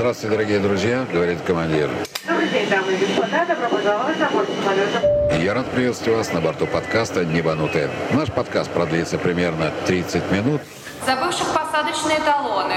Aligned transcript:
Здравствуйте, 0.00 0.34
дорогие 0.34 0.60
друзья, 0.60 1.06
говорит 1.12 1.42
командир. 1.42 1.90
Добрый 2.26 2.48
день, 2.48 2.70
дамы 2.70 2.90
и 2.90 2.96
господа. 2.96 3.44
Добро 3.44 3.68
пожаловать 3.68 4.18
на 4.18 4.30
борт 4.30 4.48
самолета. 4.64 5.36
Я 5.38 5.52
рад 5.52 5.70
приветствовать 5.72 6.16
вас 6.16 6.32
на 6.32 6.40
борту 6.40 6.66
подкаста 6.66 7.22
«Небанутые». 7.26 7.90
Наш 8.12 8.32
подкаст 8.32 8.70
продлится 8.70 9.18
примерно 9.18 9.70
30 9.84 10.32
минут. 10.32 10.62
Забывших 11.04 11.48
посадочные 11.48 12.18
талоны. 12.20 12.76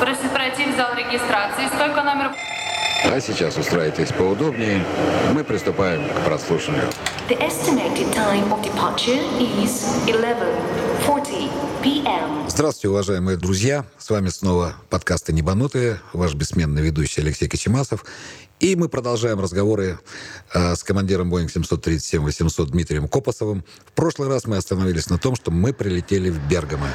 Просит 0.00 0.28
пройти 0.32 0.64
в 0.64 0.76
зал 0.76 0.92
регистрации. 0.96 1.68
Стойка 1.72 2.02
номер... 2.02 2.32
А 3.04 3.20
сейчас 3.20 3.56
устраивайтесь 3.56 4.12
поудобнее. 4.12 4.84
Мы 5.34 5.42
приступаем 5.44 6.08
к 6.08 6.24
прослушиванию. 6.24 6.88
The 7.28 7.38
estimated 7.40 8.12
time 8.14 8.50
of 8.50 8.62
departure 8.62 9.20
is 9.40 9.84
11:40 10.06 11.50
p.m. 11.82 12.48
Здравствуйте, 12.48 12.88
уважаемые 12.88 13.36
друзья. 13.36 13.84
С 13.98 14.08
вами 14.10 14.28
снова 14.28 14.74
подкасты 14.88 15.32
«Небанутые», 15.32 15.98
ваш 16.12 16.34
бессменный 16.34 16.82
ведущий 16.82 17.20
Алексей 17.22 17.48
Кочемасов. 17.48 18.04
И 18.60 18.76
мы 18.76 18.88
продолжаем 18.88 19.40
разговоры 19.40 19.98
э, 20.54 20.76
с 20.76 20.84
командиром 20.84 21.34
Boeing 21.34 21.52
737-800 21.52 22.66
Дмитрием 22.66 23.08
Копосовым. 23.08 23.64
В 23.84 23.92
прошлый 23.92 24.28
раз 24.28 24.46
мы 24.46 24.56
остановились 24.56 25.10
на 25.10 25.18
том, 25.18 25.34
что 25.34 25.50
мы 25.50 25.72
прилетели 25.72 26.30
в 26.30 26.38
Бергамо. 26.48 26.86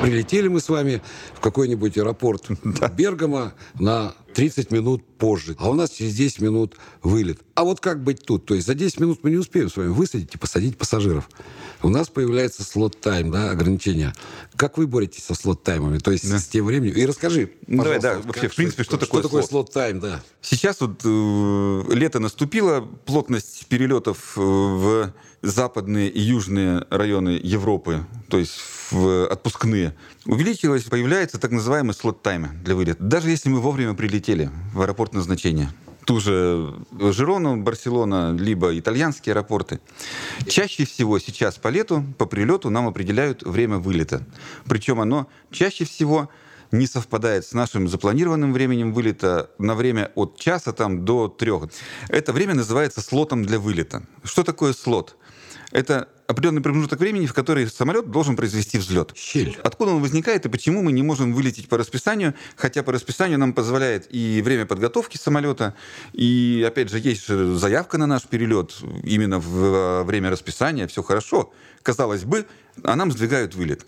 Прилетели 0.00 0.48
мы 0.48 0.60
с 0.60 0.68
вами 0.68 1.02
в 1.34 1.40
какой-нибудь 1.40 1.98
аэропорт 1.98 2.46
Бергама 2.96 3.52
на 3.78 4.14
30 4.38 4.70
минут 4.70 5.04
позже. 5.18 5.56
А 5.58 5.68
у 5.68 5.74
нас 5.74 5.90
через 5.90 6.14
10 6.14 6.40
минут 6.42 6.76
вылет. 7.02 7.40
А 7.56 7.64
вот 7.64 7.80
как 7.80 8.04
быть 8.04 8.24
тут? 8.24 8.46
То 8.46 8.54
есть 8.54 8.68
за 8.68 8.74
10 8.74 9.00
минут 9.00 9.18
мы 9.24 9.30
не 9.30 9.36
успеем 9.36 9.68
с 9.68 9.76
вами 9.76 9.88
высадить 9.88 10.32
и 10.32 10.38
посадить 10.38 10.78
пассажиров. 10.78 11.28
У 11.82 11.88
нас 11.88 12.08
появляется 12.08 12.62
слот-тайм, 12.62 13.32
да, 13.32 13.50
ограничения. 13.50 14.12
Как 14.54 14.78
вы 14.78 14.86
боретесь 14.86 15.24
со 15.24 15.34
слот-таймами? 15.34 15.98
То 15.98 16.12
есть 16.12 16.30
Да. 16.30 16.38
с 16.38 16.46
тем 16.46 16.66
временем? 16.66 16.94
И 16.94 17.04
расскажи, 17.04 17.50
Ну, 17.66 17.82
давай, 17.82 17.98
да, 18.00 18.18
вообще, 18.20 18.42
как- 18.42 18.52
в 18.52 18.54
принципе, 18.54 18.84
что 18.84 18.96
такое 18.96 19.22
такое 19.22 19.42
слот? 19.42 19.72
слот-тайм, 19.72 19.98
да. 19.98 20.22
Сейчас 20.40 20.80
вот 20.80 21.00
э, 21.04 21.82
лето 21.94 22.20
наступило, 22.20 22.80
плотность 23.06 23.66
перелетов 23.66 24.34
э, 24.36 24.40
в 24.40 25.12
западные 25.42 26.10
и 26.10 26.20
южные 26.20 26.84
районы 26.90 27.40
Европы, 27.42 28.04
то 28.28 28.38
есть 28.38 28.54
в 28.90 29.26
отпускные, 29.28 29.94
увеличилась, 30.26 30.82
появляется 30.84 31.38
так 31.38 31.50
называемый 31.52 31.94
слот-тайм 31.94 32.48
для 32.64 32.74
вылета. 32.74 33.00
Даже 33.02 33.30
если 33.30 33.48
мы 33.48 33.60
вовремя 33.60 33.94
прилетели 34.28 34.50
в 34.74 34.82
аэропорт 34.82 35.14
назначения, 35.14 35.70
ту 36.04 36.20
же 36.20 36.74
Жирону, 36.92 37.56
Барселона, 37.56 38.36
либо 38.38 38.78
итальянские 38.78 39.32
аэропорты. 39.32 39.80
Чаще 40.46 40.84
всего 40.84 41.18
сейчас 41.18 41.56
по 41.56 41.68
лету, 41.68 42.04
по 42.18 42.26
прилету 42.26 42.70
нам 42.70 42.86
определяют 42.86 43.42
время 43.42 43.78
вылета. 43.78 44.26
Причем 44.66 45.00
оно 45.00 45.28
чаще 45.50 45.84
всего 45.84 46.28
не 46.72 46.86
совпадает 46.86 47.46
с 47.46 47.54
нашим 47.54 47.88
запланированным 47.88 48.52
временем 48.52 48.92
вылета 48.92 49.50
на 49.58 49.74
время 49.74 50.12
от 50.14 50.38
часа 50.38 50.72
там, 50.72 51.06
до 51.06 51.28
трех. 51.28 51.70
Это 52.08 52.32
время 52.34 52.54
называется 52.54 53.00
слотом 53.00 53.44
для 53.44 53.58
вылета. 53.58 54.02
Что 54.24 54.44
такое 54.44 54.74
слот? 54.74 55.16
Это 55.72 56.08
определенный 56.28 56.60
промежуток 56.60 57.00
времени, 57.00 57.26
в 57.26 57.32
который 57.32 57.66
самолет 57.68 58.10
должен 58.10 58.36
произвести 58.36 58.78
взлет. 58.78 59.12
Щель. 59.16 59.56
Откуда 59.64 59.92
он 59.92 60.02
возникает 60.02 60.44
и 60.44 60.48
почему 60.50 60.82
мы 60.82 60.92
не 60.92 61.02
можем 61.02 61.32
вылететь 61.32 61.68
по 61.68 61.78
расписанию, 61.78 62.34
хотя 62.54 62.82
по 62.82 62.92
расписанию 62.92 63.38
нам 63.38 63.54
позволяет 63.54 64.06
и 64.10 64.42
время 64.42 64.66
подготовки 64.66 65.16
самолета, 65.16 65.74
и, 66.12 66.62
опять 66.68 66.90
же, 66.90 66.98
есть 66.98 67.26
же 67.26 67.56
заявка 67.56 67.96
на 67.96 68.06
наш 68.06 68.24
перелет 68.24 68.76
именно 69.02 69.38
в 69.38 69.64
э, 69.64 70.02
время 70.04 70.30
расписания, 70.30 70.86
все 70.86 71.02
хорошо, 71.02 71.50
казалось 71.82 72.24
бы, 72.24 72.46
а 72.84 72.94
нам 72.94 73.10
сдвигают 73.10 73.54
вылет. 73.54 73.86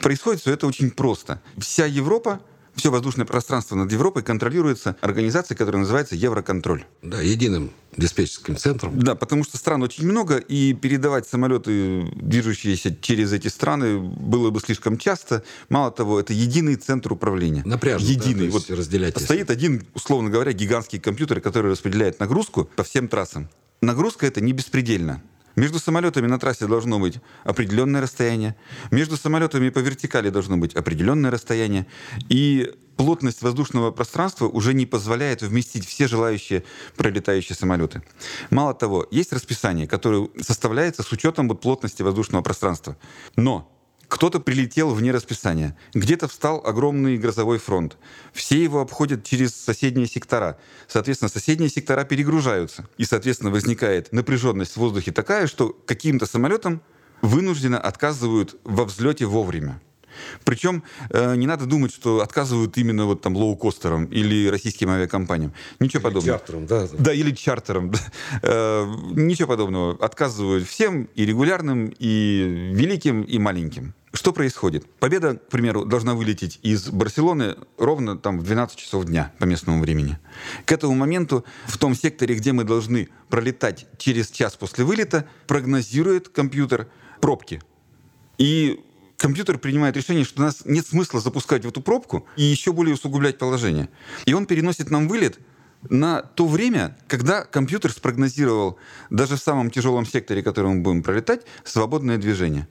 Происходит 0.00 0.40
все 0.40 0.54
это 0.54 0.66
очень 0.66 0.90
просто. 0.90 1.42
Вся 1.58 1.84
Европа, 1.84 2.40
все 2.74 2.90
воздушное 2.90 3.26
пространство 3.26 3.76
над 3.76 3.92
Европой 3.92 4.22
контролируется 4.22 4.96
организацией, 5.00 5.56
которая 5.56 5.80
называется 5.80 6.14
Евроконтроль. 6.14 6.84
Да, 7.02 7.20
единым 7.20 7.70
диспетчерским 7.96 8.56
центром. 8.56 8.98
Да, 8.98 9.14
потому 9.14 9.44
что 9.44 9.58
стран 9.58 9.82
очень 9.82 10.06
много, 10.06 10.38
и 10.38 10.72
передавать 10.72 11.26
самолеты, 11.28 12.10
движущиеся 12.14 12.96
через 13.00 13.32
эти 13.32 13.48
страны, 13.48 13.98
было 13.98 14.50
бы 14.50 14.60
слишком 14.60 14.96
часто. 14.96 15.44
Мало 15.68 15.90
того, 15.90 16.18
это 16.18 16.32
единый 16.32 16.76
центр 16.76 17.12
управления. 17.12 17.62
Напряжно, 17.66 18.06
да, 18.06 18.12
Единый. 18.12 18.50
то 18.50 18.56
есть 18.56 18.70
разделять 18.70 19.20
стоит 19.20 19.50
один, 19.50 19.86
условно 19.94 20.30
говоря, 20.30 20.52
гигантский 20.52 20.98
компьютер, 20.98 21.40
который 21.40 21.70
распределяет 21.72 22.18
нагрузку 22.20 22.68
по 22.76 22.82
всем 22.82 23.08
трассам. 23.08 23.48
Нагрузка 23.82 24.26
это 24.26 24.40
не 24.40 24.52
беспредельно. 24.52 25.22
Между 25.56 25.78
самолетами 25.78 26.26
на 26.26 26.38
трассе 26.38 26.66
должно 26.66 26.98
быть 26.98 27.20
определенное 27.44 28.00
расстояние. 28.00 28.56
Между 28.90 29.16
самолетами 29.16 29.68
по 29.70 29.80
вертикали 29.80 30.30
должно 30.30 30.56
быть 30.56 30.74
определенное 30.74 31.30
расстояние. 31.30 31.86
И 32.28 32.72
плотность 32.96 33.42
воздушного 33.42 33.90
пространства 33.90 34.46
уже 34.46 34.74
не 34.74 34.86
позволяет 34.86 35.42
вместить 35.42 35.86
все 35.86 36.06
желающие 36.08 36.64
пролетающие 36.96 37.56
самолеты. 37.56 38.02
Мало 38.50 38.74
того, 38.74 39.06
есть 39.10 39.32
расписание, 39.32 39.86
которое 39.86 40.28
составляется 40.40 41.02
с 41.02 41.12
учетом 41.12 41.48
вот 41.48 41.60
плотности 41.60 42.02
воздушного 42.02 42.42
пространства. 42.42 42.96
Но 43.36 43.68
кто-то 44.12 44.40
прилетел 44.40 44.90
вне 44.90 45.10
расписания. 45.10 45.74
Где-то 45.94 46.28
встал 46.28 46.62
огромный 46.66 47.16
грозовой 47.16 47.56
фронт. 47.58 47.96
Все 48.34 48.62
его 48.62 48.82
обходят 48.82 49.24
через 49.24 49.54
соседние 49.54 50.06
сектора. 50.06 50.58
Соответственно, 50.86 51.30
соседние 51.30 51.70
сектора 51.70 52.04
перегружаются. 52.04 52.86
И, 52.98 53.06
соответственно, 53.06 53.50
возникает 53.50 54.12
напряженность 54.12 54.72
в 54.74 54.76
воздухе 54.76 55.12
такая, 55.12 55.46
что 55.46 55.70
каким-то 55.86 56.26
самолетам 56.26 56.82
вынужденно 57.22 57.80
отказывают 57.80 58.54
во 58.64 58.84
взлете 58.84 59.24
вовремя. 59.24 59.80
Причем 60.44 60.82
э, 61.08 61.34
не 61.36 61.46
надо 61.46 61.64
думать, 61.64 61.90
что 61.94 62.20
отказывают 62.20 62.76
именно 62.76 63.06
вот 63.06 63.22
там 63.22 63.34
лоукостерам 63.34 64.04
или 64.04 64.46
российским 64.48 64.90
авиакомпаниям. 64.90 65.54
Ничего 65.80 66.02
подобного. 66.02 66.38
Чартером, 66.38 66.66
да. 66.66 66.86
Да, 66.98 67.14
или 67.14 67.30
чартером. 67.30 67.90
да. 67.90 67.98
Э, 68.42 68.84
Ничего 69.12 69.48
подобного. 69.48 69.96
Отказывают 70.04 70.68
всем, 70.68 71.08
и 71.14 71.24
регулярным, 71.24 71.94
и 71.98 72.72
великим, 72.74 73.22
и 73.22 73.38
маленьким. 73.38 73.94
Что 74.12 74.34
происходит? 74.34 74.86
Победа, 74.96 75.36
к 75.36 75.48
примеру, 75.48 75.86
должна 75.86 76.14
вылететь 76.14 76.58
из 76.62 76.88
Барселоны 76.90 77.56
ровно 77.78 78.18
там 78.18 78.38
в 78.38 78.42
12 78.42 78.76
часов 78.76 79.06
дня 79.06 79.32
по 79.38 79.44
местному 79.46 79.80
времени. 79.80 80.18
К 80.66 80.72
этому 80.72 80.94
моменту 80.94 81.46
в 81.66 81.78
том 81.78 81.94
секторе, 81.94 82.34
где 82.34 82.52
мы 82.52 82.64
должны 82.64 83.08
пролетать 83.30 83.86
через 83.96 84.30
час 84.30 84.54
после 84.54 84.84
вылета, 84.84 85.26
прогнозирует 85.46 86.28
компьютер 86.28 86.88
пробки. 87.22 87.62
И 88.36 88.80
компьютер 89.16 89.56
принимает 89.56 89.96
решение, 89.96 90.24
что 90.24 90.42
у 90.42 90.44
нас 90.44 90.62
нет 90.66 90.86
смысла 90.86 91.20
запускать 91.20 91.64
в 91.64 91.68
эту 91.68 91.80
пробку 91.80 92.26
и 92.36 92.42
еще 92.42 92.72
более 92.72 92.94
усугублять 92.94 93.38
положение. 93.38 93.88
И 94.26 94.34
он 94.34 94.44
переносит 94.44 94.90
нам 94.90 95.08
вылет 95.08 95.38
на 95.88 96.22
то 96.22 96.46
время, 96.46 96.96
когда 97.08 97.44
компьютер 97.44 97.90
спрогнозировал 97.92 98.78
даже 99.10 99.36
в 99.36 99.40
самом 99.40 99.70
тяжелом 99.70 100.06
секторе, 100.06 100.42
который 100.42 100.72
мы 100.72 100.80
будем 100.80 101.02
пролетать, 101.02 101.42
свободное 101.64 102.18
движение. 102.18 102.68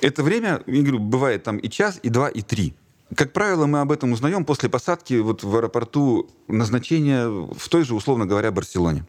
Это 0.00 0.22
время, 0.22 0.62
я 0.66 0.82
говорю, 0.82 0.98
бывает 0.98 1.42
там 1.42 1.58
и 1.58 1.68
час, 1.68 2.00
и 2.02 2.08
два, 2.08 2.28
и 2.28 2.42
три. 2.42 2.74
Как 3.14 3.32
правило, 3.32 3.66
мы 3.66 3.80
об 3.80 3.90
этом 3.90 4.12
узнаем 4.12 4.44
после 4.44 4.68
посадки 4.68 5.14
вот 5.14 5.42
в 5.42 5.56
аэропорту 5.56 6.30
назначения 6.46 7.26
в 7.26 7.68
той 7.68 7.84
же, 7.84 7.94
условно 7.94 8.24
говоря, 8.24 8.52
Барселоне. 8.52 9.04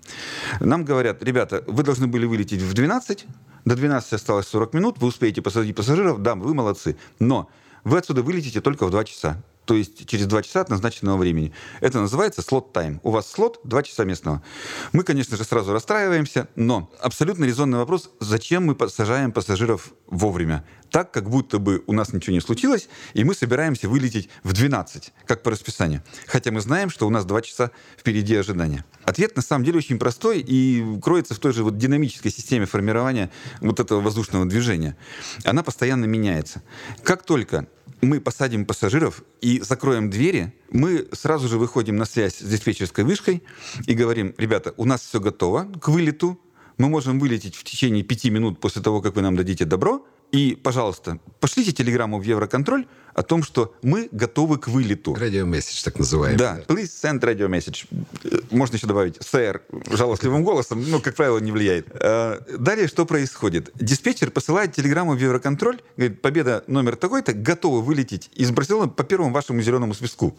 Нам 0.59 0.85
говорят, 0.85 1.21
ребята, 1.21 1.63
вы 1.67 1.83
должны 1.83 2.07
были 2.07 2.25
вылететь 2.25 2.61
в 2.61 2.73
12, 2.73 3.27
до 3.65 3.75
12 3.75 4.13
осталось 4.13 4.47
40 4.47 4.73
минут, 4.73 4.97
вы 4.97 5.07
успеете 5.07 5.43
посадить 5.43 5.75
пассажиров, 5.75 6.19
да, 6.21 6.33
вы 6.33 6.55
молодцы. 6.55 6.97
Но 7.19 7.47
вы 7.83 7.99
отсюда 7.99 8.23
вылетите 8.23 8.59
только 8.59 8.87
в 8.87 8.89
2 8.89 9.03
часа. 9.03 9.43
То 9.71 9.75
есть 9.75 10.05
через 10.05 10.27
2 10.27 10.43
часа 10.43 10.59
от 10.59 10.69
назначенного 10.69 11.15
времени. 11.15 11.53
Это 11.79 12.01
называется 12.01 12.41
слот-тайм. 12.41 12.99
У 13.03 13.11
вас 13.11 13.31
слот 13.31 13.61
2 13.63 13.83
часа 13.83 14.03
местного. 14.03 14.43
Мы, 14.91 15.05
конечно 15.05 15.37
же, 15.37 15.45
сразу 15.45 15.71
расстраиваемся, 15.71 16.49
но 16.57 16.91
абсолютно 16.99 17.45
резонный 17.45 17.77
вопрос, 17.77 18.09
зачем 18.19 18.65
мы 18.65 18.75
посажаем 18.75 19.31
пассажиров 19.31 19.93
вовремя? 20.07 20.65
Так, 20.91 21.11
как 21.11 21.29
будто 21.29 21.57
бы 21.57 21.83
у 21.87 21.93
нас 21.93 22.11
ничего 22.11 22.33
не 22.33 22.41
случилось, 22.41 22.89
и 23.13 23.23
мы 23.23 23.33
собираемся 23.33 23.87
вылететь 23.87 24.29
в 24.43 24.51
12, 24.51 25.13
как 25.25 25.41
по 25.41 25.51
расписанию. 25.51 26.03
Хотя 26.27 26.51
мы 26.51 26.59
знаем, 26.59 26.89
что 26.89 27.07
у 27.07 27.09
нас 27.09 27.23
2 27.23 27.41
часа 27.41 27.71
впереди 27.97 28.35
ожидания. 28.35 28.83
Ответ 29.05 29.37
на 29.37 29.41
самом 29.41 29.63
деле 29.63 29.77
очень 29.77 29.97
простой 29.97 30.41
и 30.45 30.99
кроется 31.01 31.33
в 31.33 31.39
той 31.39 31.53
же 31.53 31.63
вот 31.63 31.77
динамической 31.77 32.29
системе 32.29 32.65
формирования 32.65 33.31
вот 33.61 33.79
этого 33.79 34.01
воздушного 34.01 34.45
движения. 34.45 34.97
Она 35.45 35.63
постоянно 35.63 36.05
меняется. 36.05 36.61
Как 37.03 37.23
только 37.23 37.67
мы 38.01 38.19
посадим 38.19 38.65
пассажиров 38.65 39.23
и 39.39 39.61
закроем 39.61 40.09
двери, 40.09 40.53
мы 40.71 41.07
сразу 41.13 41.47
же 41.47 41.57
выходим 41.57 41.95
на 41.95 42.05
связь 42.05 42.35
с 42.35 42.43
диспетчерской 42.43 43.05
вышкой 43.05 43.43
и 43.87 43.93
говорим, 43.93 44.35
ребята, 44.37 44.73
у 44.75 44.83
нас 44.83 45.01
все 45.01 45.21
готово 45.21 45.71
к 45.79 45.87
вылету, 45.87 46.37
мы 46.77 46.89
можем 46.89 47.17
вылететь 47.19 47.55
в 47.55 47.63
течение 47.63 48.03
пяти 48.03 48.29
минут 48.29 48.59
после 48.59 48.81
того, 48.81 49.01
как 49.01 49.15
вы 49.15 49.21
нам 49.21 49.37
дадите 49.37 49.63
добро, 49.65 50.05
И, 50.31 50.55
пожалуйста, 50.55 51.19
пошлите 51.39 51.71
телеграмму 51.73 52.19
в 52.19 52.23
Евроконтроль 52.23 52.87
о 53.13 53.23
том, 53.23 53.43
что 53.43 53.75
мы 53.83 54.07
готовы 54.13 54.57
к 54.57 54.69
вылету. 54.69 55.13
Радиомессидж, 55.13 55.83
так 55.83 55.99
называемый. 55.99 56.37
Да, 56.37 56.61
please 56.67 56.89
send 57.03 57.19
radio 57.19 57.49
message. 57.49 57.85
Э, 58.23 58.39
Можно 58.49 58.77
еще 58.77 58.87
добавить 58.87 59.17
сэр 59.21 59.61
жалостливым 59.89 60.43
голосом, 60.43 60.89
но, 60.89 61.01
как 61.01 61.15
правило, 61.15 61.39
не 61.39 61.51
влияет. 61.51 61.87
Э, 61.93 62.39
Далее 62.57 62.87
что 62.87 63.05
происходит? 63.05 63.71
Диспетчер 63.75 64.31
посылает 64.31 64.73
телеграмму 64.73 65.15
в 65.15 65.19
Евроконтроль, 65.19 65.81
говорит, 65.97 66.21
победа 66.21 66.63
номер 66.67 66.95
такой-то, 66.95 67.33
готовы 67.33 67.81
вылететь 67.81 68.29
из 68.33 68.51
Барселоны 68.51 68.89
по 68.89 69.03
первому 69.03 69.33
вашему 69.33 69.61
зеленому 69.61 69.93
свистку. 69.93 70.37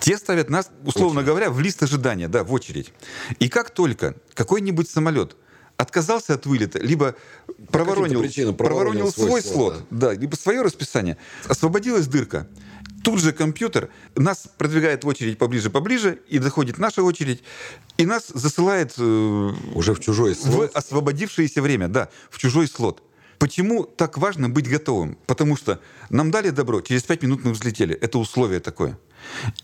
Те 0.00 0.18
ставят 0.18 0.50
нас, 0.50 0.70
условно 0.84 1.22
говоря, 1.22 1.50
в 1.50 1.58
лист 1.60 1.82
ожидания, 1.82 2.28
да, 2.28 2.44
в 2.44 2.52
очередь. 2.52 2.92
И 3.38 3.48
как 3.48 3.70
только 3.70 4.14
какой-нибудь 4.34 4.88
самолет 4.88 5.36
отказался 5.76 6.34
от 6.34 6.46
вылета, 6.46 6.78
либо 6.78 7.14
проворонил, 7.70 8.20
причинам 8.20 8.54
проворонил 8.54 9.10
проворонил 9.10 9.12
свой 9.12 9.28
свой 9.28 9.42
слот, 9.42 9.74
слот, 9.74 9.86
да, 9.90 10.14
либо 10.14 10.34
свое 10.36 10.62
расписание, 10.62 11.16
освободилась 11.48 12.06
дырка. 12.06 12.46
Тут 13.02 13.20
же 13.20 13.32
компьютер 13.32 13.90
нас 14.14 14.48
продвигает 14.56 15.02
в 15.02 15.08
очередь 15.08 15.36
поближе-поближе, 15.38 16.20
и 16.28 16.38
доходит 16.38 16.78
наша 16.78 17.02
очередь, 17.02 17.42
и 17.96 18.06
нас 18.06 18.28
засылает 18.28 18.94
э, 18.96 19.02
Уже 19.74 19.94
в 19.94 20.00
чужой 20.00 20.34
в 20.34 20.40
слот. 20.40 20.70
освободившееся 20.74 21.62
время, 21.62 21.88
да, 21.88 22.08
в 22.30 22.38
чужой 22.38 22.68
слот. 22.68 23.02
Почему 23.38 23.82
так 23.82 24.18
важно 24.18 24.48
быть 24.48 24.68
готовым? 24.68 25.18
Потому 25.26 25.56
что 25.56 25.80
нам 26.10 26.30
дали 26.30 26.50
добро, 26.50 26.80
через 26.80 27.02
пять 27.02 27.24
минут 27.24 27.42
мы 27.42 27.50
взлетели. 27.50 27.92
Это 27.92 28.18
условие 28.18 28.60
такое. 28.60 28.96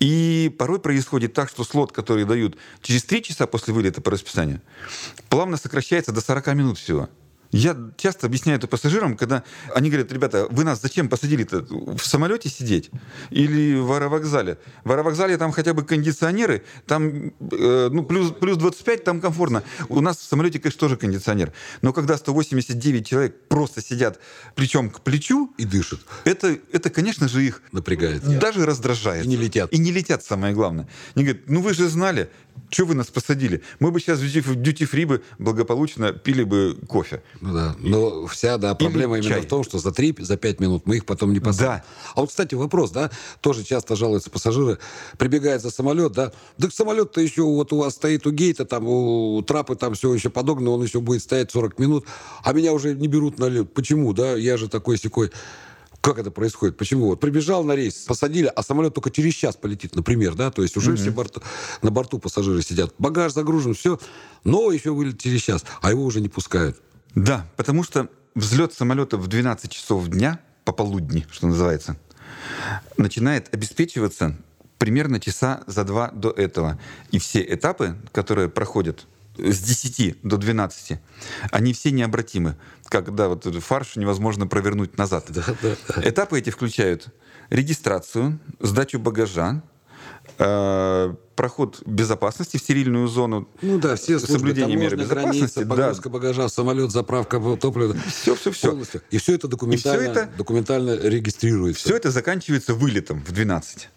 И 0.00 0.55
порой 0.58 0.81
происходит 0.81 1.32
так, 1.34 1.49
что 1.49 1.64
слот, 1.64 1.93
который 1.93 2.25
дают 2.25 2.56
через 2.82 3.05
три 3.05 3.22
часа 3.22 3.46
после 3.46 3.75
вылета 3.75 4.00
по 4.00 4.10
расписанию, 4.10 4.60
плавно 5.28 5.56
сокращается 5.56 6.12
до 6.12 6.20
40 6.20 6.46
минут 6.55 6.78
всего. 6.78 7.08
Я 7.50 7.77
часто 7.97 8.27
объясняю 8.27 8.59
это 8.59 8.67
пассажирам, 8.67 9.17
когда 9.17 9.43
они 9.75 9.89
говорят, 9.89 10.12
ребята, 10.12 10.47
вы 10.50 10.65
нас 10.65 10.83
зачем 10.83 11.09
посадили-то? 11.09 11.61
В 11.71 12.00
самолете 12.05 12.50
сидеть? 12.50 12.91
Или 13.31 13.75
в 13.79 13.91
аэровокзале? 13.93 14.59
В 14.85 14.93
аэровокзале 14.93 15.37
там 15.39 15.53
хотя 15.53 15.73
бы 15.73 15.83
кондиционеры, 15.83 16.65
там 16.87 17.33
э, 17.50 17.89
ну, 17.91 18.03
плюс, 18.03 18.33
плюс 18.33 18.59
25, 18.59 19.05
там 19.05 19.21
комфортно. 19.21 19.62
У 19.89 20.00
нас 20.00 20.19
в 20.19 20.23
самолете, 20.25 20.59
конечно, 20.59 20.79
тоже 20.81 20.97
кондиционер. 20.97 21.53
Но 21.81 21.93
когда 21.95 22.19
189 22.19 23.06
человек 23.06 23.49
просто 23.49 23.81
сидят 23.81 24.21
плечом 24.55 24.91
к 24.91 25.01
плечу, 25.01 25.51
И 25.56 25.65
дышит. 25.65 26.01
это, 26.25 26.59
это 26.73 26.91
конечно 26.91 27.29
же, 27.29 27.43
их 27.43 27.62
Напрягает. 27.73 28.23
даже 28.39 28.67
раздражает. 28.67 29.25
И 29.25 29.29
не 29.29 29.37
летят. 29.37 29.73
И 29.73 29.79
не 29.79 29.91
летят, 29.91 30.23
самое 30.23 30.53
главное. 30.53 30.87
Они 31.15 31.25
говорят, 31.25 31.44
ну 31.49 31.62
вы 31.62 31.73
же 31.73 31.89
знали, 31.89 32.29
что 32.71 32.85
вы 32.85 32.94
нас 32.94 33.06
посадили? 33.06 33.62
Мы 33.81 33.91
бы 33.91 34.01
сейчас 34.01 34.19
в 34.19 34.25
duty-free 34.25 35.06
бы 35.06 35.23
благополучно 35.39 36.12
пили 36.12 36.43
бы 36.43 36.77
кофе. 36.89 37.23
Ну 37.40 37.55
да. 37.55 37.76
Но 37.79 38.26
вся, 38.26 38.58
да, 38.58 38.75
проблема 38.75 39.17
Или 39.17 39.25
именно 39.25 39.37
чай. 39.37 39.46
в 39.46 39.49
том, 39.49 39.64
что 39.64 39.79
за 39.79 39.93
3, 39.93 40.17
за 40.19 40.37
5 40.37 40.61
минут 40.61 40.87
мы 40.87 40.96
их 40.96 41.06
потом 41.06 41.32
не 41.32 41.40
посадим. 41.40 41.67
Да. 41.67 41.85
А 42.14 42.20
вот, 42.20 42.31
кстати, 42.31 42.55
вопрос, 42.55 42.90
да, 42.90 43.11
тоже 43.40 43.64
часто 43.64 43.96
жалуются 43.96 44.31
пассажиры, 44.31 44.79
прибегает 45.19 45.62
за 45.62 45.70
самолет, 45.70 46.12
да, 46.12 46.32
да 46.56 46.69
самолет-то 46.70 47.20
еще 47.20 47.43
вот 47.43 47.73
у 47.73 47.79
вас 47.79 47.94
стоит 47.94 48.26
у 48.26 48.31
гейта, 48.31 48.64
там 48.64 48.87
у 48.87 49.43
трапы 49.43 49.76
там 49.76 49.94
все 49.94 50.12
еще 50.12 50.31
подогнано, 50.31 50.70
он 50.73 50.82
еще 50.82 51.00
будет 51.00 51.23
стоять 51.23 51.50
40 51.50 51.79
минут, 51.79 52.06
а 52.43 52.52
меня 52.52 52.73
уже 52.73 52.94
не 52.94 53.08
берут 53.08 53.38
на 53.38 53.46
лед. 53.46 53.73
Почему, 53.75 54.12
да, 54.12 54.34
я 54.34 54.56
же 54.56 54.69
такой 54.69 54.99
секой. 54.99 55.31
Как 56.00 56.19
это 56.19 56.31
происходит? 56.31 56.76
Почему? 56.76 57.06
Вот 57.06 57.20
прибежал 57.20 57.64
на 57.64 57.75
рейс, 57.75 57.94
посадили, 58.06 58.50
а 58.55 58.62
самолет 58.62 58.94
только 58.94 59.11
через 59.11 59.34
час 59.34 59.56
полетит, 59.56 59.96
например, 59.96 60.34
да, 60.34 60.50
то 60.50 60.62
есть 60.62 60.76
уже 60.76 60.94
все 60.94 61.11
борту- 61.11 61.43
на 61.82 61.91
борту 61.91 62.20
пассажиры 62.20 62.62
сидят, 62.62 62.94
багаж 62.99 63.32
загружен, 63.32 63.75
все, 63.75 63.99
но 64.44 64.70
еще 64.70 64.93
вылет 64.93 65.20
через 65.20 65.43
час, 65.43 65.64
а 65.82 65.91
его 65.91 66.05
уже 66.05 66.20
не 66.20 66.29
пускают. 66.29 66.81
Да, 67.19 67.47
потому 67.56 67.82
что 67.82 68.09
взлет 68.37 68.73
самолета 68.73 69.17
в 69.17 69.26
12 69.26 69.73
часов 69.73 70.06
дня, 70.06 70.38
пополудни, 70.65 71.26
что 71.31 71.49
называется, 71.49 71.97
начинает 72.97 73.53
обеспечиваться 73.53 74.37
примерно 74.79 75.19
часа 75.19 75.65
за 75.67 75.82
два 75.82 76.12
до 76.12 76.31
этого. 76.31 76.79
И 77.11 77.19
все 77.19 77.43
этапы, 77.43 77.97
которые 78.12 78.49
проходят 78.49 79.09
с 79.37 79.61
10 79.61 80.23
до 80.23 80.37
12, 80.37 81.00
они 81.50 81.73
все 81.73 81.91
необратимы. 81.91 82.56
Когда 82.85 83.29
вот 83.29 83.44
фарш 83.65 83.97
невозможно 83.97 84.47
провернуть 84.47 84.97
назад. 84.97 85.26
Да, 85.29 85.43
да, 85.61 85.76
Этапы 86.09 86.38
эти 86.38 86.50
включают 86.50 87.09
регистрацию, 87.50 88.38
сдачу 88.61 89.00
багажа, 89.00 89.62
э, 90.38 91.14
проход 91.37 91.82
безопасности 91.87 92.56
в 92.56 92.60
стерильную 92.60 93.08
зону, 93.08 93.49
Ну 93.62 93.78
да, 93.78 93.96
все 93.96 94.19
службы, 94.19 94.38
соблюдение 94.38 94.76
мер 94.76 94.90
таможня, 94.90 95.05
безопасности, 95.05 95.55
граница, 95.58 95.64
да. 95.64 95.75
погрузка 95.84 96.08
багажа 96.10 96.46
в 96.46 96.50
самолет, 96.50 96.90
заправка 96.90 97.38
топлива. 97.56 97.94
Всё, 98.06 98.34
всё, 98.34 98.50
всё. 98.52 98.70
Полностью. 98.70 99.02
И 99.10 99.19
все 99.19 99.34
это 99.34 99.49
документально, 99.49 100.02
И 100.02 100.10
всё 100.10 100.20
это- 100.22 100.37
документально 100.37 100.96
регистрируется. 101.00 101.84
Все 101.84 101.96
это 101.96 102.10
заканчивается 102.10 102.75
вылетом 102.75 103.22
в 103.25 103.32
12. 103.32 103.88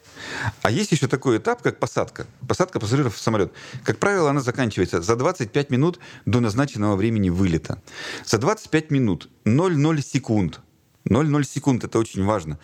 А 0.62 0.70
есть 0.70 0.92
еще 0.92 1.08
такой 1.08 1.38
этап, 1.40 1.64
как 1.64 1.80
посадка. 1.80 2.28
Посадка 2.48 2.80
пассажиров 2.80 3.16
в 3.16 3.20
самолет. 3.20 3.52
Как 3.84 3.98
правило, 3.98 4.30
она 4.30 4.42
заканчивается 4.42 5.02
за 5.02 5.16
25 5.16 5.72
минут 5.72 5.98
до 6.28 6.40
назначенного 6.42 6.96
времени 6.96 7.30
вылета. 7.30 7.82
За 8.24 8.38
25 8.38 8.92
минут 8.92 9.30
0,0 9.46 10.02
секунд. 10.04 10.60
0,0 11.10 11.44
секунд, 11.44 11.84
это 11.84 11.98
очень 11.98 12.24
важно. 12.24 12.60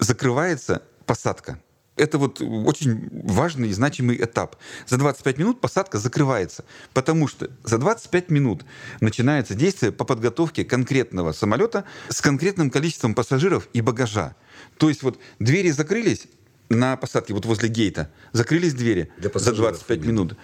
Закрывается 0.00 0.82
посадка. 1.06 1.60
Это 1.96 2.18
вот 2.18 2.40
очень 2.42 3.08
важный 3.10 3.70
и 3.70 3.72
значимый 3.72 4.16
этап. 4.22 4.56
За 4.86 4.98
25 4.98 5.38
минут 5.38 5.60
посадка 5.60 5.98
закрывается, 5.98 6.64
потому 6.92 7.26
что 7.26 7.50
за 7.64 7.78
25 7.78 8.30
минут 8.30 8.64
начинается 9.00 9.54
действие 9.54 9.92
по 9.92 10.04
подготовке 10.04 10.64
конкретного 10.64 11.32
самолета 11.32 11.84
с 12.08 12.20
конкретным 12.20 12.70
количеством 12.70 13.14
пассажиров 13.14 13.68
и 13.72 13.80
багажа. 13.80 14.36
То 14.76 14.90
есть 14.90 15.02
вот 15.02 15.18
двери 15.38 15.70
закрылись 15.70 16.26
на 16.68 16.96
посадке, 16.96 17.32
вот 17.32 17.46
возле 17.46 17.68
гейта, 17.68 18.10
закрылись 18.32 18.74
двери 18.74 19.10
за 19.18 19.30
пассажиров 19.30 19.70
25 19.70 19.98
именно. 19.98 20.10
минут. 20.10 20.36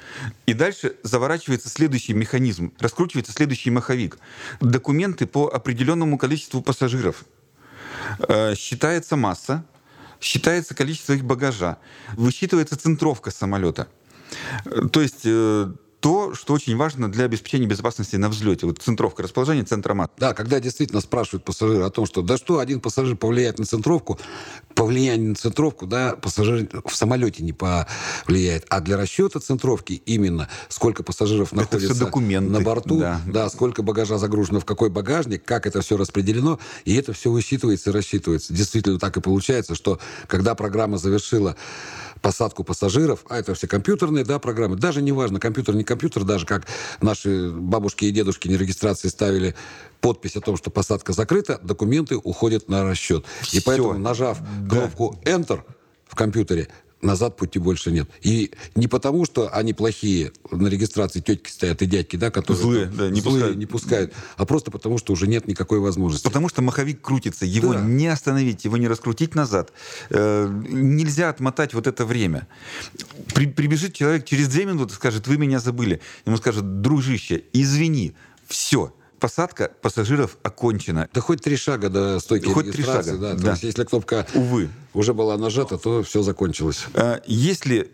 И 0.46 0.54
дальше 0.54 0.96
заворачивается 1.02 1.68
следующий 1.68 2.14
механизм, 2.14 2.72
раскручивается 2.78 3.32
следующий 3.32 3.70
маховик. 3.70 4.18
Документы 4.60 5.26
по 5.26 5.48
определенному 5.48 6.16
количеству 6.18 6.62
пассажиров. 6.62 7.24
Э, 8.28 8.54
Считается 8.54 9.16
масса, 9.16 9.64
считается 10.22 10.74
количество 10.74 11.12
их 11.12 11.24
багажа, 11.24 11.78
высчитывается 12.16 12.76
центровка 12.76 13.30
самолета. 13.30 13.88
То 14.92 15.00
есть 15.02 15.22
э, 15.24 15.72
то, 16.02 16.34
что 16.34 16.54
очень 16.54 16.76
важно 16.76 17.10
для 17.10 17.26
обеспечения 17.26 17.66
безопасности 17.66 18.16
на 18.16 18.28
взлете. 18.28 18.66
Вот 18.66 18.82
центровка, 18.82 19.22
расположение 19.22 19.64
центромат. 19.64 20.10
Да, 20.18 20.34
когда 20.34 20.58
действительно 20.58 21.00
спрашивают 21.00 21.44
пассажиры 21.44 21.84
о 21.84 21.90
том, 21.90 22.06
что 22.06 22.22
да 22.22 22.36
что 22.36 22.58
один 22.58 22.80
пассажир 22.80 23.14
повлияет 23.14 23.60
на 23.60 23.64
центровку, 23.64 24.18
по 24.74 24.84
влиянию 24.84 25.30
на 25.30 25.34
центровку, 25.36 25.86
да, 25.86 26.16
пассажир 26.16 26.68
в 26.84 26.96
самолете 26.96 27.44
не 27.44 27.52
повлияет. 27.52 28.66
А 28.68 28.80
для 28.80 28.96
расчета 28.96 29.38
центровки 29.38 30.02
именно 30.04 30.48
сколько 30.68 31.04
пассажиров 31.04 31.52
находится 31.52 31.94
всё 31.94 32.04
документы, 32.04 32.50
на 32.50 32.60
борту, 32.60 32.98
да. 32.98 33.20
да, 33.24 33.48
сколько 33.48 33.84
багажа 33.84 34.18
загружено 34.18 34.58
в 34.58 34.64
какой 34.64 34.90
багажник, 34.90 35.44
как 35.44 35.68
это 35.68 35.82
все 35.82 35.96
распределено, 35.96 36.58
и 36.84 36.96
это 36.96 37.12
все 37.12 37.30
высчитывается 37.30 37.90
и 37.90 37.92
рассчитывается. 37.92 38.52
Действительно 38.52 38.98
так 38.98 39.16
и 39.16 39.20
получается, 39.20 39.76
что 39.76 40.00
когда 40.26 40.56
программа 40.56 40.98
завершила 40.98 41.54
посадку 42.22 42.64
пассажиров, 42.64 43.24
а 43.28 43.38
это 43.38 43.54
все 43.54 43.66
компьютерные 43.66 44.24
да, 44.24 44.38
программы, 44.38 44.76
даже 44.76 45.02
неважно, 45.02 45.40
компьютер, 45.40 45.74
не 45.74 45.84
компьютер, 45.92 46.24
даже 46.24 46.46
как 46.46 46.66
наши 47.02 47.50
бабушки 47.50 48.06
и 48.06 48.10
дедушки 48.10 48.48
на 48.48 48.56
регистрации 48.56 49.08
ставили 49.08 49.54
подпись 50.00 50.36
о 50.36 50.40
том, 50.40 50.56
что 50.56 50.70
посадка 50.70 51.12
закрыта, 51.12 51.60
документы 51.62 52.16
уходят 52.16 52.68
на 52.68 52.84
расчет. 52.84 53.24
И 53.42 53.44
Всё. 53.44 53.62
поэтому, 53.64 53.98
нажав 53.98 54.38
кнопку 54.70 55.20
Enter 55.24 55.60
в 56.08 56.14
компьютере, 56.14 56.68
назад 57.02 57.36
пути 57.36 57.58
больше 57.58 57.90
нет. 57.90 58.08
И 58.22 58.52
не 58.74 58.86
потому, 58.88 59.24
что 59.24 59.52
они 59.52 59.74
плохие, 59.74 60.32
на 60.50 60.68
регистрации 60.68 61.20
тетки 61.20 61.50
стоят 61.50 61.82
и 61.82 61.86
дядьки, 61.86 62.16
да, 62.16 62.30
которые 62.30 62.62
Злые, 62.62 62.86
там 62.86 62.96
да, 62.96 63.10
не 63.10 63.20
злые, 63.20 63.34
пускают. 63.34 63.56
не 63.58 63.66
пускают, 63.66 64.12
а 64.36 64.46
просто 64.46 64.70
потому, 64.70 64.98
что 64.98 65.12
уже 65.12 65.26
нет 65.26 65.46
никакой 65.48 65.80
возможности. 65.80 66.24
Потому 66.24 66.48
что 66.48 66.62
маховик 66.62 67.00
крутится, 67.00 67.44
его 67.44 67.74
Да. 67.74 67.80
не 67.80 68.06
остановить, 68.06 68.64
его 68.64 68.76
не 68.76 68.88
раскрутить 68.88 69.34
назад. 69.34 69.72
Э, 70.10 70.48
нельзя 70.68 71.28
отмотать 71.28 71.74
вот 71.74 71.86
это 71.86 72.04
время. 72.06 72.46
При- 73.34 73.46
прибежит 73.46 73.94
человек 73.94 74.24
через 74.24 74.48
две 74.48 74.64
минуты, 74.64 74.94
скажет, 74.94 75.26
вы 75.26 75.36
меня 75.38 75.58
забыли. 75.60 76.00
Ему 76.24 76.36
скажет, 76.36 76.80
дружище, 76.82 77.42
извини, 77.52 78.14
все. 78.46 78.94
Посадка 79.18 79.70
пассажиров 79.82 80.36
окончена. 80.42 81.08
Да 81.14 81.20
хоть 81.20 81.42
три 81.42 81.56
шага 81.56 81.88
до 81.88 82.18
стойки 82.18 82.46
Хоть 82.48 82.64
три 82.72 82.78
регистрации, 82.78 83.10
шага, 83.12 83.20
да. 83.22 83.36
То 83.36 83.42
да. 83.42 83.50
есть, 83.52 83.62
если 83.62 83.84
кнопка 83.84 84.26
Увы. 84.34 84.68
Уже 84.94 85.14
была 85.14 85.38
нажата, 85.38 85.78
то 85.78 86.02
все 86.02 86.22
закончилось. 86.22 86.86
Э, 86.94 87.20
Если, 87.26 87.90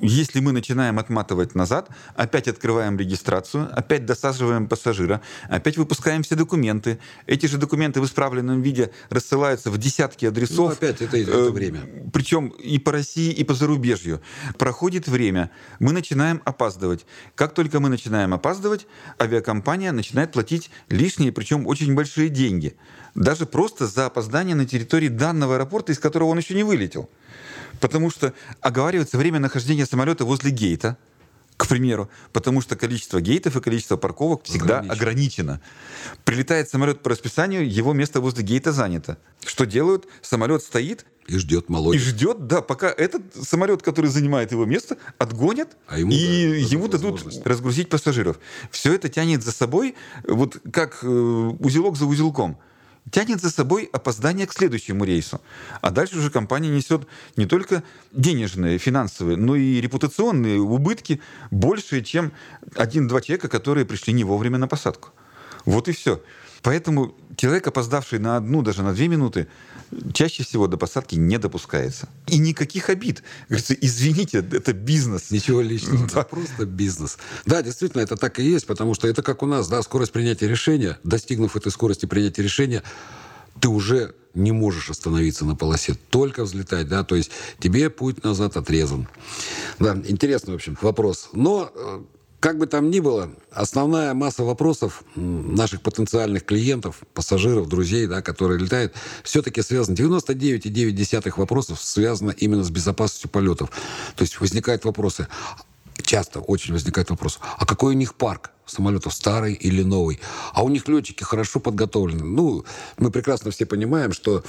если 0.00 0.40
мы 0.40 0.52
начинаем 0.52 0.98
отматывать 0.98 1.54
назад, 1.54 1.88
опять 2.14 2.48
открываем 2.48 2.98
регистрацию, 2.98 3.68
опять 3.72 4.04
досаживаем 4.06 4.66
пассажира, 4.68 5.20
опять 5.48 5.76
выпускаем 5.78 6.22
все 6.22 6.34
документы. 6.36 6.98
Эти 7.26 7.46
же 7.46 7.58
документы 7.58 8.00
в 8.00 8.04
исправленном 8.04 8.60
виде 8.62 8.90
рассылаются 9.10 9.70
в 9.70 9.78
десятки 9.78 10.26
адресов. 10.26 10.56
Ну, 10.58 10.66
опять 10.68 11.00
это- 11.00 11.16
это 11.16 11.30
Э, 11.32 11.50
время. 11.50 11.80
Причем 12.12 12.48
и 12.48 12.78
по 12.78 12.92
России, 12.92 13.32
и 13.32 13.44
по 13.44 13.54
зарубежью. 13.54 14.20
Проходит 14.58 15.08
время, 15.08 15.50
мы 15.80 15.92
начинаем 15.92 16.42
опаздывать. 16.44 17.06
Как 17.34 17.54
только 17.54 17.80
мы 17.80 17.88
начинаем 17.88 18.34
опаздывать, 18.34 18.86
авиакомпания 19.20 19.92
начинает 19.92 20.32
платить 20.32 20.70
лишние, 20.88 21.32
причем 21.32 21.66
очень 21.66 21.94
большие 21.94 22.28
деньги. 22.28 22.74
Даже 23.14 23.44
просто 23.46 23.86
за 23.86 24.06
опоздание 24.06 24.54
на 24.56 24.64
территории 24.64 25.08
данного 25.08 25.56
аэропорта, 25.56 25.92
из 25.92 25.98
которого 25.98 26.28
он 26.30 26.38
еще 26.42 26.54
не 26.54 26.64
вылетел. 26.64 27.08
Потому 27.80 28.10
что 28.10 28.32
оговаривается 28.60 29.18
время 29.18 29.38
нахождения 29.40 29.86
самолета 29.86 30.24
возле 30.24 30.50
гейта, 30.50 30.96
к 31.56 31.68
примеру, 31.68 32.08
потому 32.32 32.60
что 32.60 32.76
количество 32.76 33.20
гейтов 33.20 33.56
и 33.56 33.60
количество 33.60 33.96
парковок 33.96 34.42
всегда 34.44 34.78
Ограничено. 34.80 34.92
ограничено. 34.94 35.60
Прилетает 36.24 36.68
самолет 36.68 37.02
по 37.02 37.10
расписанию, 37.10 37.70
его 37.70 37.92
место 37.92 38.20
возле 38.20 38.42
гейта 38.42 38.72
занято. 38.72 39.18
Что 39.44 39.64
делают? 39.64 40.06
Самолет 40.22 40.62
стоит 40.62 41.06
И 41.26 41.36
ждет 41.38 41.66
и 41.68 41.72
молодец. 41.72 42.02
ждет, 42.02 42.46
да, 42.46 42.62
пока 42.62 42.88
этот 42.90 43.22
самолет, 43.48 43.82
который 43.82 44.10
занимает 44.10 44.50
его 44.52 44.64
место, 44.64 44.96
отгонят, 45.18 45.76
А 45.86 45.98
ему, 45.98 46.10
и 46.10 46.16
да, 46.16 46.56
ему 46.74 46.88
дадут 46.88 47.22
разгрузить 47.44 47.88
пассажиров. 47.88 48.38
Все 48.70 48.94
это 48.94 49.08
тянет 49.08 49.42
за 49.44 49.52
собой, 49.52 49.94
вот 50.26 50.58
как 50.72 50.98
э, 51.02 51.06
узелок 51.06 51.96
за 51.96 52.06
узелком, 52.06 52.58
тянет 53.10 53.40
за 53.40 53.50
собой 53.50 53.88
опоздание 53.92 54.46
к 54.46 54.52
следующему 54.52 55.04
рейсу. 55.04 55.40
А 55.80 55.90
дальше 55.90 56.18
уже 56.18 56.30
компания 56.30 56.68
несет 56.68 57.06
не 57.36 57.46
только 57.46 57.82
денежные, 58.12 58.78
финансовые, 58.78 59.36
но 59.36 59.56
и 59.56 59.80
репутационные 59.80 60.60
убытки 60.60 61.20
большие, 61.50 62.04
чем 62.04 62.32
один-два 62.76 63.20
человека, 63.20 63.48
которые 63.48 63.84
пришли 63.84 64.12
не 64.12 64.24
вовремя 64.24 64.58
на 64.58 64.68
посадку. 64.68 65.10
Вот 65.64 65.88
и 65.88 65.92
все. 65.92 66.22
Поэтому 66.62 67.14
человек, 67.36 67.66
опоздавший 67.66 68.18
на 68.18 68.36
одну, 68.36 68.62
даже 68.62 68.82
на 68.82 68.92
две 68.92 69.08
минуты, 69.08 69.48
чаще 70.12 70.44
всего 70.44 70.68
до 70.68 70.76
посадки 70.76 71.16
не 71.16 71.38
допускается. 71.38 72.08
И 72.28 72.38
никаких 72.38 72.88
обид. 72.88 73.22
Говорится, 73.48 73.74
извините, 73.74 74.38
это 74.38 74.72
бизнес. 74.72 75.30
Ничего 75.30 75.60
личного, 75.60 76.08
да, 76.14 76.22
просто 76.22 76.64
бизнес. 76.64 77.18
Да, 77.44 77.62
действительно, 77.62 78.00
это 78.00 78.16
так 78.16 78.38
и 78.38 78.44
есть, 78.44 78.66
потому 78.66 78.94
что 78.94 79.08
это 79.08 79.22
как 79.22 79.42
у 79.42 79.46
нас, 79.46 79.68
да, 79.68 79.82
скорость 79.82 80.12
принятия 80.12 80.48
решения. 80.48 80.98
Достигнув 81.04 81.56
этой 81.56 81.72
скорости 81.72 82.06
принятия 82.06 82.42
решения, 82.42 82.82
ты 83.60 83.68
уже 83.68 84.14
не 84.34 84.52
можешь 84.52 84.88
остановиться 84.88 85.44
на 85.44 85.56
полосе, 85.56 85.94
только 86.10 86.44
взлетать, 86.44 86.88
да, 86.88 87.04
то 87.04 87.16
есть 87.16 87.30
тебе 87.58 87.90
путь 87.90 88.24
назад 88.24 88.56
отрезан. 88.56 89.06
Да, 89.78 89.94
интересный, 90.06 90.52
в 90.52 90.56
общем, 90.56 90.78
вопрос. 90.80 91.28
Но 91.34 91.70
э, 91.74 92.02
как 92.42 92.58
бы 92.58 92.66
там 92.66 92.90
ни 92.90 92.98
было, 92.98 93.30
основная 93.52 94.14
масса 94.14 94.42
вопросов 94.42 95.04
наших 95.14 95.80
потенциальных 95.80 96.44
клиентов, 96.44 97.02
пассажиров, 97.14 97.68
друзей, 97.68 98.08
да, 98.08 98.20
которые 98.20 98.58
летают, 98.58 98.92
все-таки 99.22 99.62
связаны. 99.62 99.94
99,9 99.94 101.34
вопросов 101.36 101.80
связано 101.80 102.32
именно 102.32 102.64
с 102.64 102.70
безопасностью 102.70 103.30
полетов. 103.30 103.70
То 104.16 104.22
есть 104.22 104.40
возникают 104.40 104.84
вопросы, 104.84 105.28
часто 106.02 106.40
очень 106.40 106.72
возникает 106.72 107.10
вопрос, 107.10 107.38
а 107.58 107.66
какой 107.66 107.94
у 107.94 107.96
них 107.96 108.14
парк 108.14 108.50
самолетов, 108.66 109.12
старый 109.12 109.54
или 109.54 109.82
новый? 109.82 110.20
А 110.52 110.62
у 110.62 110.68
них 110.68 110.88
летчики 110.88 111.22
хорошо 111.22 111.60
подготовлены. 111.60 112.24
Ну, 112.24 112.64
мы 112.98 113.10
прекрасно 113.10 113.50
все 113.50 113.66
понимаем, 113.66 114.12
что 114.12 114.44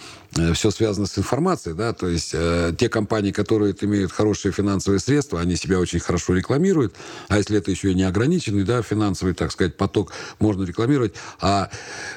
все 0.53 0.71
связано 0.71 1.07
с 1.07 1.17
информацией, 1.17 1.75
да, 1.75 1.93
то 1.93 2.07
есть 2.07 2.31
э, 2.33 2.73
те 2.77 2.89
компании, 2.89 3.31
которые 3.31 3.75
имеют 3.81 4.11
хорошие 4.11 4.51
финансовые 4.51 4.99
средства, 4.99 5.39
они 5.39 5.55
себя 5.55 5.79
очень 5.79 5.99
хорошо 5.99 6.33
рекламируют, 6.33 6.95
а 7.27 7.37
если 7.37 7.57
это 7.57 7.71
еще 7.71 7.91
и 7.91 7.95
не 7.95 8.03
ограниченный, 8.03 8.63
да, 8.63 8.81
финансовый, 8.81 9.33
так 9.33 9.51
сказать, 9.51 9.77
поток, 9.77 10.13
можно 10.39 10.63
рекламировать, 10.63 11.15
а 11.41 11.69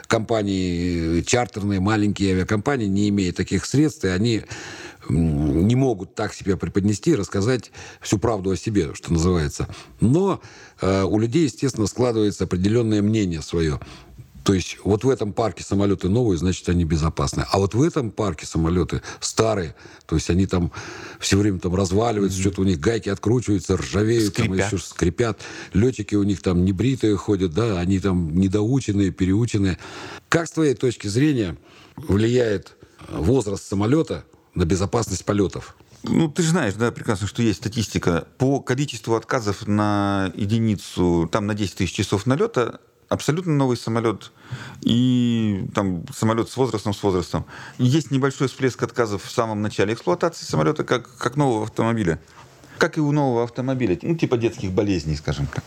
компании 0.07 1.23
чартерные, 1.23 1.81
маленькие 1.81 2.35
авиакомпании, 2.35 2.87
не 2.87 3.09
имея 3.09 3.33
таких 3.33 3.65
средств, 3.65 4.05
и 4.05 4.09
они 4.09 4.45
не 5.09 5.75
могут 5.75 6.15
так 6.15 6.35
себя 6.35 6.57
преподнести, 6.57 7.15
рассказать 7.15 7.73
всю 8.01 8.19
правду 8.19 8.51
о 8.51 8.57
себе, 8.57 8.95
что 8.95 9.13
называется. 9.13 9.69
Но 10.01 10.41
э, 10.81 11.03
у 11.05 11.19
людей, 11.19 11.45
естественно, 11.45 11.87
складывается 11.87 12.45
определенное 12.45 13.03
мнение 13.03 13.43
свое. 13.43 13.81
То 14.47 14.55
есть 14.55 14.79
вот 14.85 15.03
в 15.03 15.09
этом 15.11 15.33
парке 15.33 15.65
самолеты 15.65 16.09
новые, 16.09 16.39
значит, 16.39 16.69
они 16.69 16.85
безопасны. 16.85 17.45
А 17.51 17.59
вот 17.59 17.75
в 17.75 17.83
этом 17.83 18.13
парке 18.13 18.47
самолеты 18.47 19.03
старые, 19.19 19.75
то 20.07 20.15
есть 20.15 20.31
они 20.31 20.47
там 20.47 20.71
все 21.19 21.37
время 21.37 21.59
там 21.59 21.75
разваливаются, 21.75 22.41
что-то 22.41 22.61
у 22.61 22.65
них 22.65 22.79
гайки 22.79 23.09
откручиваются, 23.09 23.77
ржавеют, 23.77 24.35
там 24.35 24.47
Скрипят. 24.47 24.73
еще 24.73 24.79
скрипят. 24.79 25.41
Летчики 25.73 26.15
у 26.15 26.23
них 26.23 26.43
там 26.43 26.65
небритые 26.65 27.17
ходят, 27.17 27.55
да, 27.55 27.81
они 27.81 27.99
там 27.99 28.39
недоученные, 28.39 29.11
переученные. 29.11 29.79
Как 30.29 30.47
с 30.47 30.53
твоей 30.53 30.75
точки 30.75 31.09
зрения 31.09 31.57
влияет 31.97 32.77
возраст 33.09 33.65
самолета 33.65 34.25
на 34.57 34.65
безопасность 34.65 35.25
полетов? 35.25 35.77
Ну, 36.03 36.29
ты 36.29 36.43
же 36.43 36.51
знаешь, 36.51 36.75
да, 36.75 36.91
прекрасно, 36.91 37.27
что 37.27 37.43
есть 37.43 37.59
статистика. 37.59 38.27
По 38.39 38.61
количеству 38.61 39.15
отказов 39.15 39.67
на 39.67 40.33
единицу, 40.35 41.29
там 41.31 41.47
на 41.47 41.55
10 41.55 41.77
тысяч 41.77 41.93
часов 41.93 42.27
налета, 42.27 42.81
абсолютно 43.09 43.53
новый 43.53 43.77
самолет 43.77 44.33
и 44.81 45.69
там 45.75 46.05
самолет 46.15 46.49
с 46.49 46.57
возрастом, 46.57 46.95
с 46.95 47.03
возрастом. 47.03 47.45
Есть 47.79 48.11
небольшой 48.11 48.49
всплеск 48.49 48.83
отказов 48.83 49.25
в 49.25 49.31
самом 49.31 49.63
начале 49.63 49.95
эксплуатации 49.95 50.45
самолета, 50.45 50.85
как, 50.85 51.17
как 51.17 51.37
нового 51.37 51.65
автомобиля. 51.65 52.21
Как 52.79 52.99
и 52.99 53.01
у 53.01 53.13
нового 53.13 53.45
автомобиля. 53.45 53.99
Ну, 54.03 54.17
типа 54.17 54.37
детских 54.37 54.73
болезней, 54.73 55.17
скажем 55.17 55.47
так. 55.47 55.65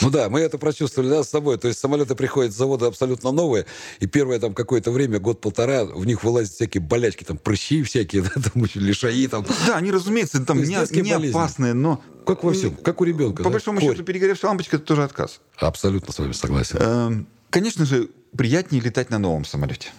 Ну 0.00 0.10
да, 0.10 0.28
мы 0.28 0.40
это 0.40 0.58
прочувствовали, 0.58 1.08
да, 1.08 1.22
с 1.24 1.28
тобой. 1.28 1.58
То 1.58 1.68
есть 1.68 1.80
самолеты 1.80 2.14
приходят 2.14 2.52
с 2.52 2.56
завода 2.56 2.86
абсолютно 2.86 3.32
новые, 3.32 3.66
и 3.98 4.06
первое 4.06 4.38
там 4.38 4.54
какое-то 4.54 4.90
время, 4.90 5.18
год-полтора, 5.18 5.84
в 5.84 6.06
них 6.06 6.24
вылазят 6.24 6.52
всякие 6.52 6.80
болячки, 6.82 7.24
там 7.24 7.38
прыщи 7.38 7.82
всякие, 7.82 8.22
да, 8.22 8.30
там 8.30 8.64
лишаи, 8.74 9.26
там. 9.26 9.44
Да, 9.66 9.76
они, 9.76 9.90
разумеется, 9.90 10.44
там 10.44 10.58
не, 10.58 10.66
не 10.66 11.12
болезни. 11.12 11.30
опасные, 11.30 11.74
но... 11.74 12.02
Как 12.26 12.44
во 12.44 12.52
всем, 12.52 12.76
как 12.76 13.00
у 13.00 13.04
ребенка. 13.04 13.38
По 13.42 13.48
да? 13.48 13.50
большому 13.54 13.80
Корь. 13.80 13.92
счету, 13.92 14.04
перегоревшая 14.04 14.50
лампочка– 14.50 14.76
это 14.78 14.84
тоже 14.84 15.04
отказ. 15.04 15.40
Абсолютно 15.56 16.12
с 16.12 16.18
вами 16.18 16.32
согласен. 16.32 16.76
Эм, 16.80 17.26
Конечно 17.50 17.84
же, 17.84 18.08
приятнее 18.36 18.80
летать 18.80 19.10
на 19.10 19.18
новом 19.18 19.44
самолете. 19.44 19.90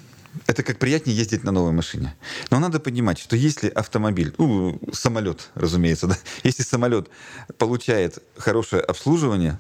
Это 0.47 0.63
как 0.63 0.79
приятнее 0.79 1.15
ездить 1.15 1.43
на 1.43 1.51
новой 1.51 1.71
машине. 1.71 2.15
Но 2.49 2.59
надо 2.59 2.79
понимать, 2.79 3.19
что 3.19 3.35
если 3.35 3.67
автомобиль, 3.69 4.33
ну, 4.37 4.79
самолет, 4.93 5.49
разумеется, 5.55 6.07
да, 6.07 6.17
если 6.43 6.63
самолет 6.63 7.09
получает 7.57 8.19
хорошее 8.37 8.81
обслуживание, 8.81 9.59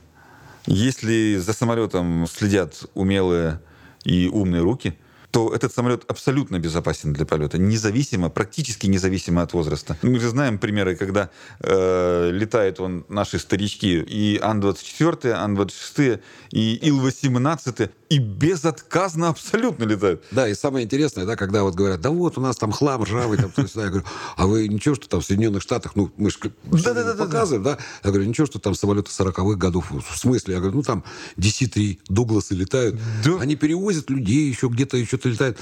если 0.65 1.37
за 1.37 1.53
самолетом 1.53 2.27
следят 2.27 2.85
умелые 2.93 3.59
и 4.03 4.27
умные 4.27 4.61
руки, 4.61 4.97
то 5.31 5.53
этот 5.53 5.73
самолет 5.73 6.03
абсолютно 6.07 6.59
безопасен 6.59 7.13
для 7.13 7.25
полета, 7.25 7.57
независимо, 7.57 8.29
практически 8.29 8.87
независимо 8.87 9.41
от 9.41 9.53
возраста. 9.53 9.97
Мы 10.01 10.19
же 10.19 10.29
знаем 10.29 10.59
примеры, 10.59 10.95
когда 10.95 11.29
э, 11.59 12.31
летают 12.31 12.79
он, 12.79 13.05
наши 13.07 13.39
старички, 13.39 13.99
и 14.01 14.37
Ан-24, 14.41 15.31
Ан-26, 15.31 16.19
и 16.51 16.79
Ил-18, 16.89 17.89
и 18.09 18.17
безотказно 18.19 19.29
абсолютно 19.29 19.85
летают. 19.85 20.23
Да, 20.31 20.47
и 20.49 20.53
самое 20.53 20.85
интересное, 20.85 21.25
да, 21.25 21.37
когда 21.37 21.63
вот 21.63 21.75
говорят, 21.75 22.01
да 22.01 22.09
вот 22.09 22.37
у 22.37 22.41
нас 22.41 22.57
там 22.57 22.73
хлам 22.73 23.03
ржавый, 23.03 23.37
там, 23.37 23.51
я 23.55 23.87
говорю, 23.87 24.05
а 24.35 24.47
вы 24.47 24.67
ничего, 24.67 24.95
что 24.95 25.07
там 25.07 25.21
в 25.21 25.25
Соединенных 25.25 25.61
Штатах, 25.61 25.95
ну, 25.95 26.11
мы 26.17 26.29
же 26.29 26.37
Да-да-да-да-да. 26.63 27.23
показываем, 27.25 27.63
да? 27.63 27.77
Я 28.03 28.09
говорю, 28.11 28.27
ничего, 28.27 28.47
что 28.47 28.59
там 28.59 28.75
самолеты 28.75 29.09
40-х 29.09 29.55
годов. 29.55 29.91
В 29.91 30.17
смысле? 30.17 30.55
Я 30.55 30.59
говорю, 30.59 30.77
ну 30.77 30.83
там 30.83 31.03
DC-3, 31.37 31.99
Дугласы 32.09 32.53
летают. 32.53 32.99
Да. 33.23 33.39
Они 33.39 33.55
перевозят 33.55 34.09
людей, 34.09 34.49
еще 34.49 34.67
где-то 34.67 34.97
еще 34.97 35.17
то 35.21 35.29
летают. 35.29 35.57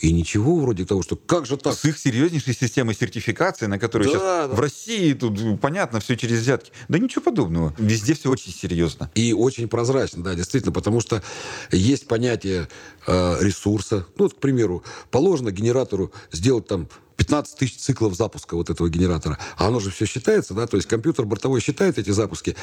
И 0.00 0.10
ничего 0.10 0.56
вроде 0.56 0.84
того, 0.84 1.02
что 1.02 1.14
как 1.14 1.46
же 1.46 1.56
так? 1.56 1.74
С 1.74 1.84
их 1.84 1.96
серьезнейшей 1.96 2.54
системой 2.54 2.96
сертификации, 2.96 3.66
на 3.66 3.78
которую 3.78 4.10
Да, 4.10 4.14
сейчас 4.14 4.50
да. 4.50 4.56
в 4.56 4.58
России 4.58 5.12
тут 5.12 5.60
понятно 5.60 6.00
все 6.00 6.16
через 6.16 6.40
взятки. 6.40 6.72
Да 6.88 6.98
ничего 6.98 7.22
подобного. 7.22 7.72
Везде 7.78 8.14
все 8.14 8.28
очень 8.28 8.52
серьезно. 8.52 9.12
И 9.14 9.32
очень 9.32 9.68
прозрачно, 9.68 10.24
да, 10.24 10.34
действительно, 10.34 10.72
потому 10.72 11.00
что 11.00 11.22
есть 11.70 12.08
понятие 12.08 12.68
э, 13.06 13.36
ресурса. 13.40 14.06
Ну, 14.16 14.24
вот, 14.24 14.34
к 14.34 14.38
примеру, 14.38 14.82
положено 15.12 15.52
генератору 15.52 16.12
сделать 16.32 16.66
там 16.66 16.88
15 17.22 17.56
тысяч 17.56 17.76
циклов 17.76 18.16
запуска 18.16 18.56
вот 18.56 18.68
этого 18.68 18.88
генератора. 18.88 19.38
А 19.56 19.68
оно 19.68 19.78
же 19.78 19.92
все 19.92 20.06
считается, 20.06 20.54
да, 20.54 20.66
то 20.66 20.76
есть 20.76 20.88
компьютер 20.88 21.24
бортовой 21.24 21.60
считает 21.60 21.96
эти 21.96 22.10
запуски. 22.10 22.56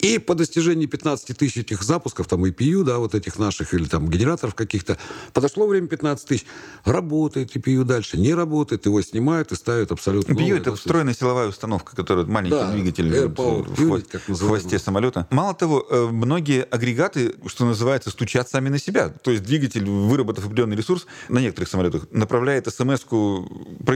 И 0.00 0.18
по 0.18 0.34
достижении 0.34 0.86
15 0.86 1.36
тысяч 1.36 1.58
этих 1.58 1.84
запусков, 1.84 2.26
там 2.26 2.44
EPU, 2.44 2.82
да, 2.82 2.98
вот 2.98 3.14
этих 3.14 3.38
наших, 3.38 3.72
или 3.72 3.84
там 3.84 4.10
генераторов 4.10 4.56
каких-то, 4.56 4.98
подошло 5.32 5.68
время 5.68 5.86
15 5.86 6.26
тысяч, 6.26 6.44
работает 6.84 7.54
EPU 7.54 7.84
дальше, 7.84 8.18
не 8.18 8.34
работает, 8.34 8.84
его 8.84 9.00
снимают 9.00 9.52
и 9.52 9.54
ставят 9.54 9.92
абсолютно 9.92 10.34
новое, 10.34 10.56
это 10.56 10.70
да, 10.70 10.76
встроенная 10.76 11.14
силовая 11.14 11.48
установка, 11.48 11.94
которая 11.94 12.26
маленький 12.26 12.56
Да, 12.56 12.72
двигатель 12.72 13.14
Air 13.14 13.28
вот, 13.28 13.68
Power 13.68 13.74
в, 13.74 13.80
Unit, 13.80 14.08
как 14.10 14.22
в 14.28 14.36
хвосте 14.36 14.80
самолета. 14.80 15.28
Мало 15.30 15.54
того, 15.54 15.86
э, 15.88 16.08
многие 16.10 16.64
агрегаты, 16.64 17.34
что 17.46 17.64
называется, 17.64 18.10
стучат 18.10 18.48
сами 18.48 18.70
на 18.70 18.78
себя. 18.78 19.08
То 19.08 19.30
есть 19.30 19.44
двигатель, 19.44 19.84
выработав 19.84 20.46
определенный 20.46 20.76
ресурс, 20.76 21.06
на 21.28 21.38
некоторых 21.38 21.68
самолетах 21.68 22.08
направляет 22.10 22.66
смс-ку 22.66 23.48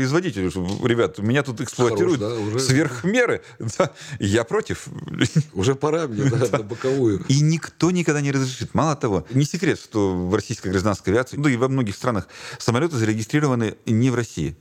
производителю, 0.05 0.51
ребят, 0.87 1.19
меня 1.19 1.43
тут 1.43 1.61
эксплуатируют 1.61 2.21
Хорош, 2.21 2.35
да, 2.37 2.41
уже. 2.41 2.59
сверх 2.61 3.05
меры. 3.05 3.43
Да, 3.79 3.93
я 4.21 4.45
против. 4.45 4.87
Уже 5.55 5.75
пора 5.75 6.07
мне 6.07 6.25
да, 6.25 6.59
на 6.59 6.63
боковую. 6.63 7.25
И 7.29 7.41
никто 7.41 7.91
никогда 7.91 8.21
не 8.21 8.31
разрешит. 8.31 8.75
Мало 8.75 8.95
того, 8.97 9.27
не 9.31 9.45
секрет, 9.45 9.81
что 9.81 10.15
в 10.15 10.35
российской 10.35 10.69
гражданской 10.69 11.13
авиации, 11.13 11.37
ну 11.39 11.49
и 11.49 11.57
во 11.57 11.69
многих 11.69 11.97
странах, 11.97 12.29
самолеты 12.59 12.97
зарегистрированы 12.97 13.77
не 13.87 14.11
в 14.11 14.15
России. 14.15 14.57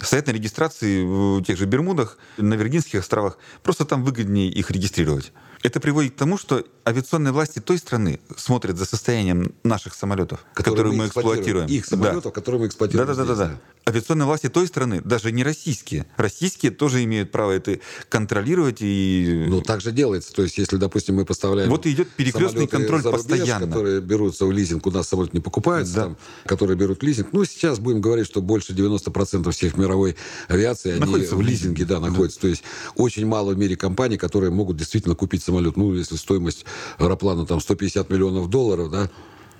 Стоят 0.00 0.26
на 0.26 0.32
регистрации 0.32 1.02
в 1.04 1.42
тех 1.44 1.56
же 1.58 1.66
Бермудах, 1.66 2.18
на 2.36 2.54
Виргинских 2.54 3.00
островах. 3.00 3.38
Просто 3.62 3.84
там 3.84 4.02
выгоднее 4.04 4.48
их 4.48 4.70
регистрировать. 4.70 5.32
Это 5.62 5.80
приводит 5.80 6.12
к 6.12 6.16
тому, 6.16 6.36
что 6.36 6.62
авиационные 6.86 7.32
власти 7.32 7.58
той 7.58 7.78
страны 7.78 8.20
смотрят 8.36 8.76
за 8.76 8.84
состоянием 8.84 9.54
наших 9.62 9.94
самолетов, 9.94 10.44
которые, 10.52 10.92
мы 10.92 11.06
эксплуатируем. 11.06 11.66
Их 11.68 11.88
Да. 11.88 11.96
самолетов, 11.96 12.32
которые 12.34 12.60
мы 12.60 12.66
эксплуатируем. 12.66 13.06
Да, 13.06 13.14
да, 13.14 13.24
да, 13.24 13.34
да, 13.34 13.46
да. 13.46 13.60
Авиационные 13.86 14.24
власти 14.24 14.48
той 14.48 14.66
страны, 14.66 15.02
даже 15.04 15.30
не 15.30 15.44
российские. 15.44 16.06
Российские 16.16 16.72
тоже 16.72 17.04
имеют 17.04 17.30
право 17.30 17.50
это 17.50 17.80
контролировать 18.08 18.78
и 18.80 19.44
Ну, 19.46 19.60
так 19.60 19.82
же 19.82 19.92
делается. 19.92 20.32
То 20.32 20.42
есть, 20.42 20.56
если, 20.56 20.78
допустим, 20.78 21.16
мы 21.16 21.26
поставляем... 21.26 21.68
Вот 21.68 21.84
идет 21.86 22.08
перекрестный 22.08 22.66
контроль 22.66 23.02
рубеж, 23.02 23.20
постоянно. 23.20 23.66
которые 23.66 24.00
берутся 24.00 24.46
в 24.46 24.52
лизинг, 24.52 24.86
у 24.86 24.90
нас 24.90 25.08
самолет 25.08 25.34
не 25.34 25.40
покупается, 25.40 25.94
Да. 25.94 26.02
там, 26.04 26.16
которые 26.46 26.78
берут 26.78 27.02
лизинг. 27.02 27.28
Ну, 27.32 27.44
сейчас 27.44 27.78
будем 27.78 28.00
говорить, 28.00 28.26
что 28.26 28.40
больше 28.40 28.72
90% 28.72 29.50
всех 29.50 29.76
мировой 29.76 30.16
авиации, 30.48 30.92
они 30.92 31.00
Находятся 31.00 31.34
в 31.34 31.38
в 31.38 31.42
лизинге, 31.42 31.84
да, 31.84 32.00
находятся. 32.00 32.40
То 32.40 32.48
есть, 32.48 32.62
очень 32.96 33.26
мало 33.26 33.52
в 33.52 33.58
мире 33.58 33.76
компаний, 33.76 34.16
которые 34.16 34.50
могут 34.50 34.78
действительно 34.78 35.14
купить 35.14 35.42
самолет. 35.42 35.76
Ну, 35.76 35.94
если 35.94 36.16
стоимость 36.16 36.64
аэроплана 36.96 37.44
там 37.44 37.60
150 37.60 38.08
миллионов 38.08 38.48
долларов, 38.48 38.90
да, 38.90 39.10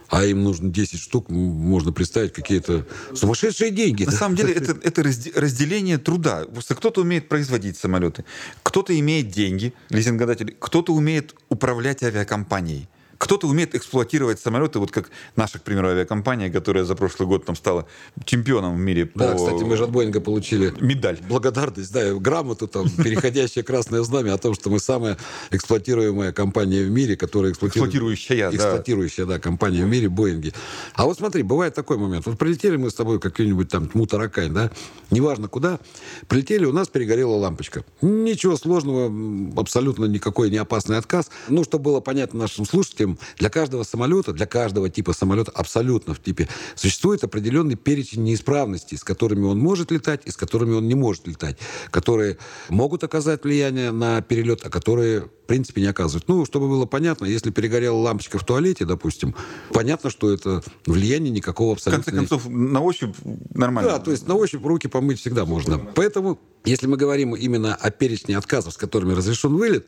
а 0.09 0.25
им 0.25 0.43
нужно 0.45 0.71
10 0.71 0.99
штук, 0.99 1.29
можно 1.31 1.93
представить 1.93 2.33
какие-то 2.33 2.87
сумасшедшие 3.15 3.71
деньги. 3.71 4.05
На 4.05 4.13
самом 4.13 4.37
деле 4.37 4.53
это, 4.55 4.73
это 4.83 5.03
разде- 5.03 5.39
разделение 5.39 5.99
труда. 5.99 6.45
Просто 6.45 6.75
кто-то 6.75 7.01
умеет 7.01 7.29
производить 7.29 7.77
самолеты, 7.77 8.25
кто-то 8.63 8.99
имеет 8.99 9.31
деньги, 9.31 9.73
лизингодатель, 9.91 10.55
кто-то 10.59 10.95
умеет 10.95 11.35
управлять 11.49 12.03
авиакомпанией. 12.03 12.89
Кто-то 13.25 13.49
умеет 13.49 13.75
эксплуатировать 13.75 14.39
самолеты, 14.39 14.79
вот 14.79 14.91
как 14.91 15.11
наша, 15.35 15.59
к 15.59 15.63
примеру, 15.63 15.89
авиакомпания, 15.89 16.53
которая 16.53 16.85
за 16.85 16.95
прошлый 16.95 17.27
год 17.27 17.47
там 17.47 17.57
стала 17.57 17.87
чемпионом 18.27 18.77
в 18.77 18.79
мире 18.79 19.07
по... 19.07 19.19
Да, 19.19 19.35
кстати, 19.35 19.63
мы 19.63 19.79
же 19.79 19.85
от 19.85 19.91
Боинга 19.91 20.21
получили 20.21 20.75
Медаль. 20.79 21.19
благодарность, 21.27 21.91
да, 21.91 22.13
грамоту, 22.13 22.69
там, 22.69 22.91
переходящее 22.91 23.65
красное 23.65 24.03
знамя 24.03 24.35
о 24.35 24.39
том, 24.39 24.53
что 24.53 24.69
мы 24.69 24.79
самая 24.79 25.17
эксплуатируемая 25.51 26.33
компания 26.33 26.83
в 26.83 26.91
мире, 26.91 27.17
которая 27.17 27.53
эксплуатирует... 27.53 27.95
Эксплуатирующая, 27.95 28.51
да. 28.51 28.57
Эксплуатирующая, 28.57 29.25
да, 29.25 29.39
компания 29.39 29.85
в 29.87 29.89
мире, 29.89 30.11
Боинги. 30.11 30.53
А 30.95 31.07
вот 31.07 31.17
смотри, 31.17 31.43
бывает 31.43 31.75
такой 31.75 31.97
момент. 31.97 32.27
Вот 32.27 32.37
прилетели 32.37 32.77
мы 32.77 32.91
с 32.91 32.95
тобой 32.95 33.17
в 33.17 33.21
какую-нибудь 33.21 33.71
там 33.71 33.89
тьму 33.89 34.05
таракань, 34.05 34.53
да, 34.53 34.71
неважно 35.11 35.49
куда, 35.49 35.81
прилетели, 36.29 36.67
у 36.67 36.73
нас 36.73 36.89
перегорела 36.89 37.37
лампочка. 37.37 37.87
Ничего 38.03 38.59
сложного, 38.59 39.11
абсолютно 39.59 40.05
никакой 40.05 40.51
не 40.51 40.59
опасный 40.59 40.99
отказ. 40.99 41.31
Ну, 41.49 41.65
чтобы 41.65 41.85
было 41.85 42.01
понятно 42.01 42.41
нашим 42.41 42.67
слушателям, 42.67 43.14
для 43.39 43.51
каждого 43.51 43.83
самолета, 43.83 44.33
для 44.33 44.47
каждого 44.47 44.89
типа 44.89 45.13
самолета, 45.13 45.51
абсолютно 45.53 46.15
в 46.15 46.23
типе, 46.23 46.49
существует 46.75 47.25
определенный 47.25 47.77
перечень 47.77 48.23
неисправностей, 48.25 48.99
с 48.99 49.05
которыми 49.05 49.45
он 49.45 49.59
может 49.59 49.91
летать 49.91 50.23
и 50.25 50.31
с 50.31 50.37
которыми 50.37 50.75
он 50.75 50.89
не 50.89 50.95
может 50.95 51.27
летать, 51.27 51.59
которые 51.91 52.39
могут 52.69 53.05
оказать 53.05 53.45
влияние 53.45 53.91
на 53.91 54.21
перелет, 54.23 54.61
а 54.65 54.71
которые 54.71 55.29
в 55.45 55.47
принципе 55.47 55.83
не 55.83 55.89
оказывают. 55.89 56.27
Ну, 56.27 56.47
чтобы 56.47 56.69
было 56.69 56.87
понятно, 56.87 57.27
если 57.27 57.51
перегорела 57.51 57.97
лампочка 57.97 58.39
в 58.39 58.45
туалете, 58.45 58.87
допустим, 58.87 59.35
понятно, 59.73 60.09
что 60.09 60.33
это 60.33 60.63
влияние 60.87 61.31
никакого 61.31 61.71
В 61.71 61.73
абсолютно 61.75 62.05
конце 62.05 62.17
концов, 62.17 62.49
на 62.49 62.81
ощупь 62.81 63.15
нормально. 63.55 63.91
да, 63.91 63.99
то 63.99 64.11
есть 64.11 64.27
на 64.27 64.37
ощупь 64.37 64.65
руки 64.65 64.89
помыть 64.89 65.21
всегда 65.21 65.45
можно. 65.45 65.79
Поэтому, 65.79 66.39
если 66.65 66.87
мы 66.87 66.97
говорим 66.97 67.37
именно 67.37 67.75
о 67.75 67.91
перечне 67.91 68.39
отказов, 68.39 68.73
с 68.73 68.77
которыми 68.79 69.13
разрешен 69.13 69.55
вылет, 69.55 69.87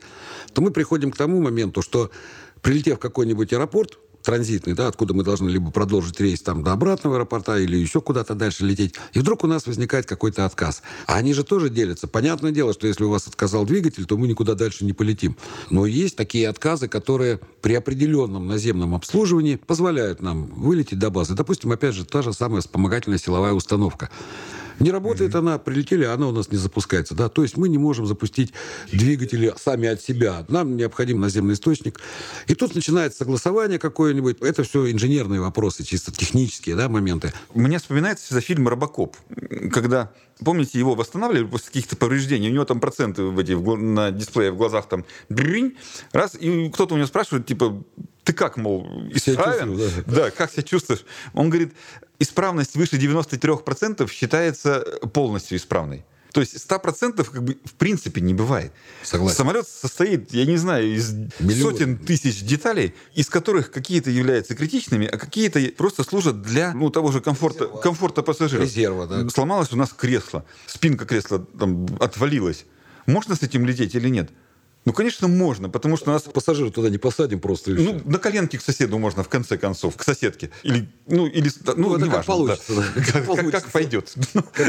то 0.53 0.61
мы 0.61 0.71
приходим 0.71 1.11
к 1.11 1.17
тому 1.17 1.41
моменту, 1.41 1.81
что 1.81 2.11
прилетев 2.63 2.97
в 2.97 3.01
какой-нибудь 3.01 3.53
аэропорт, 3.53 3.99
транзитный, 4.27 4.75
да, 4.75 4.89
откуда 4.89 5.15
мы 5.15 5.23
должны 5.23 5.49
либо 5.49 5.71
продолжить 5.71 6.19
рейс 6.21 6.43
там 6.43 6.65
до 6.65 6.73
обратного 6.73 7.17
аэропорта 7.17 7.59
или 7.59 7.77
еще 7.77 8.01
куда-то 8.01 8.35
дальше 8.35 8.65
лететь, 8.65 8.95
и 9.13 9.21
вдруг 9.21 9.45
у 9.45 9.47
нас 9.47 9.67
возникает 9.67 10.07
какой-то 10.07 10.45
отказ. 10.45 10.83
А 11.07 11.15
они 11.15 11.33
же 11.33 11.45
тоже 11.45 11.71
делятся. 11.71 12.09
Понятное 12.09 12.51
дело, 12.51 12.73
что 12.73 12.89
если 12.89 13.05
у 13.05 13.11
вас 13.11 13.29
отказал 13.29 13.65
двигатель, 13.65 14.05
то 14.05 14.17
мы 14.17 14.27
никуда 14.27 14.55
дальше 14.55 14.85
не 14.85 14.93
полетим. 14.93 15.37
Но 15.71 15.87
есть 15.87 16.17
такие 16.17 16.49
отказы, 16.49 16.89
которые 16.89 17.39
при 17.63 17.75
определенном 17.75 18.49
наземном 18.49 18.97
обслуживании 18.97 19.57
позволяют 19.57 20.21
нам 20.21 20.47
вылететь 20.47 20.99
до 20.99 21.11
базы. 21.11 21.35
Допустим, 21.35 21.71
опять 21.71 21.95
же, 21.95 22.05
та 22.05 22.23
же 22.23 22.33
самая 22.33 22.63
вспомогательная 22.63 23.19
силовая 23.19 23.53
установка. 23.53 24.11
Не 24.81 24.91
работает 24.91 25.35
она, 25.35 25.59
прилетели, 25.59 26.05
а 26.05 26.15
она 26.15 26.29
у 26.29 26.33
нас 26.33 26.51
не 26.51 26.59
запускается. 26.59 27.15
Да? 27.15 27.29
То 27.29 27.43
есть 27.43 27.57
мы 27.57 27.69
не 27.69 27.79
можем 27.79 28.07
запустить 28.07 28.53
двигатели 28.93 29.53
сами 29.57 29.89
от 29.89 30.03
себя. 30.03 30.45
Нам 30.49 30.77
необходим 30.77 31.21
наземный 31.21 31.55
источник. 31.55 32.01
И 32.47 32.55
тут 32.55 32.75
начинается 32.75 33.19
согласование 33.19 33.79
какое-нибудь. 33.79 34.39
Это 34.41 34.63
все 34.63 34.91
инженерные 34.91 35.41
вопросы, 35.41 35.85
чисто 35.85 36.13
технические 36.13 36.77
да, 36.77 36.89
моменты. 36.89 37.33
Мне 37.55 37.79
вспоминается 37.79 38.25
всегда 38.27 38.41
фильм 38.41 38.69
«Робокоп», 38.69 39.17
когда, 39.73 40.13
помните, 40.45 40.79
его 40.79 40.95
восстанавливали 40.95 41.47
после 41.47 41.69
каких-то 41.69 41.97
повреждений, 41.97 42.51
у 42.51 42.53
него 42.53 42.65
там 42.65 42.81
проценты 42.81 43.23
в 43.23 43.39
эти, 43.39 43.53
в 43.53 43.77
на 43.77 44.11
дисплее 44.11 44.51
в 44.51 44.57
глазах 44.57 44.89
там 44.89 45.05
раз, 46.13 46.35
и 46.39 46.71
кто-то 46.71 46.95
у 46.95 46.97
него 46.97 47.07
спрашивает, 47.07 47.47
типа, 47.47 47.83
ты 48.27 48.33
как, 48.33 48.57
мол, 48.57 48.89
исправен? 49.13 49.79
чувствую, 49.79 50.05
да, 50.09 50.31
как 50.33 50.51
себя 50.51 50.65
чувствуешь? 50.65 51.05
Он 51.33 51.49
говорит, 51.49 51.73
исправность 52.19 52.75
выше 52.75 52.97
93% 52.97 54.11
считается 54.11 54.81
полностью 55.13 55.57
исправной. 55.57 56.05
То 56.33 56.41
есть 56.41 56.57
100% 56.57 57.25
как 57.25 57.43
бы 57.45 57.57
в 57.65 57.75
принципе 57.75 58.21
не 58.21 58.35
бывает. 58.35 58.73
Согласен. 59.05 59.37
Самолет 59.37 59.69
состоит, 59.69 60.35
я 60.35 60.45
не 60.45 60.57
знаю, 60.57 60.93
из 60.93 61.13
Миллион. 61.39 61.71
сотен 61.71 61.99
тысяч 61.99 62.43
деталей, 62.43 62.95
из 63.15 63.29
которых 63.29 63.71
какие-то 63.71 64.11
являются 64.11 64.57
критичными, 64.57 65.07
а 65.07 65.19
какие-то 65.19 65.61
просто 65.79 66.03
служат 66.03 66.43
для 66.43 66.75
ну, 66.75 66.91
того 66.91 67.13
же 67.13 67.21
комфорта, 67.21 67.69
комфорта 67.69 68.23
пассажира. 68.23 68.63
Резерва, 68.63 69.07
да. 69.07 69.29
Сломалось 69.31 69.73
у 69.73 69.77
нас 69.77 69.95
кресло, 69.97 70.45
спинка 70.67 71.07
кресла 71.07 71.47
там 71.59 71.87
отвалилась. 72.01 72.67
Можно 73.07 73.37
с 73.37 73.43
этим 73.43 73.65
лететь 73.65 73.95
или 73.95 74.09
нет? 74.09 74.31
Ну, 74.87 74.93
конечно, 74.93 75.27
можно, 75.29 75.69
потому 75.69 75.97
что 75.97 76.13
нас 76.13 76.23
Пассажира 76.23 76.71
туда 76.71 76.89
не 76.91 76.97
посадим 76.99 77.41
просто. 77.41 77.73
ну, 77.73 78.01
на 78.05 78.19
коленке 78.19 78.57
к 78.57 78.63
соседу 78.63 78.99
можно, 78.99 79.23
в 79.25 79.29
конце 79.29 79.59
концов, 79.59 79.97
к 79.97 80.03
соседке. 80.05 80.51
Или, 80.63 80.89
ну, 81.09 81.27
или, 81.27 81.51
ну, 81.67 81.75
Ну, 81.77 81.91
это 81.97 82.05
как 82.05 82.09
неважно, 82.09 82.33
получится, 82.35 82.75
да. 82.77 82.83
да, 82.83 82.87
как 82.95 83.05
Как, 83.05 83.13
как- 83.15 83.27
получится. 83.27 83.51
как 83.61 83.71
пойдет. 83.73 84.15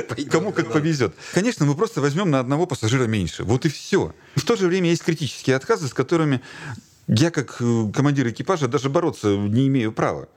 пойдет, 0.08 0.30
Кому 0.32 0.51
как 0.51 0.65
да. 0.67 0.71
повезет. 0.73 1.13
Конечно, 1.34 1.65
мы 1.67 1.75
просто 1.75 2.01
возьмем 2.01 2.32
на 2.32 2.39
одного 2.39 2.65
пассажира 2.65 3.06
меньше. 3.06 3.43
Вот 3.43 3.65
и 3.65 3.69
все. 3.69 4.13
В 4.36 4.43
то 4.43 4.56
же 4.56 4.67
время 4.67 4.89
есть 4.89 5.03
критические 5.03 5.56
отказы, 5.56 5.88
с 5.88 5.93
которыми 5.93 6.41
я, 7.08 7.30
как 7.32 7.58
э, 7.62 7.91
командир 7.93 8.27
экипажа, 8.30 8.67
даже 8.67 8.89
бороться 8.89 9.27
не 9.38 9.67
имею 9.67 9.91
права. 9.93 10.27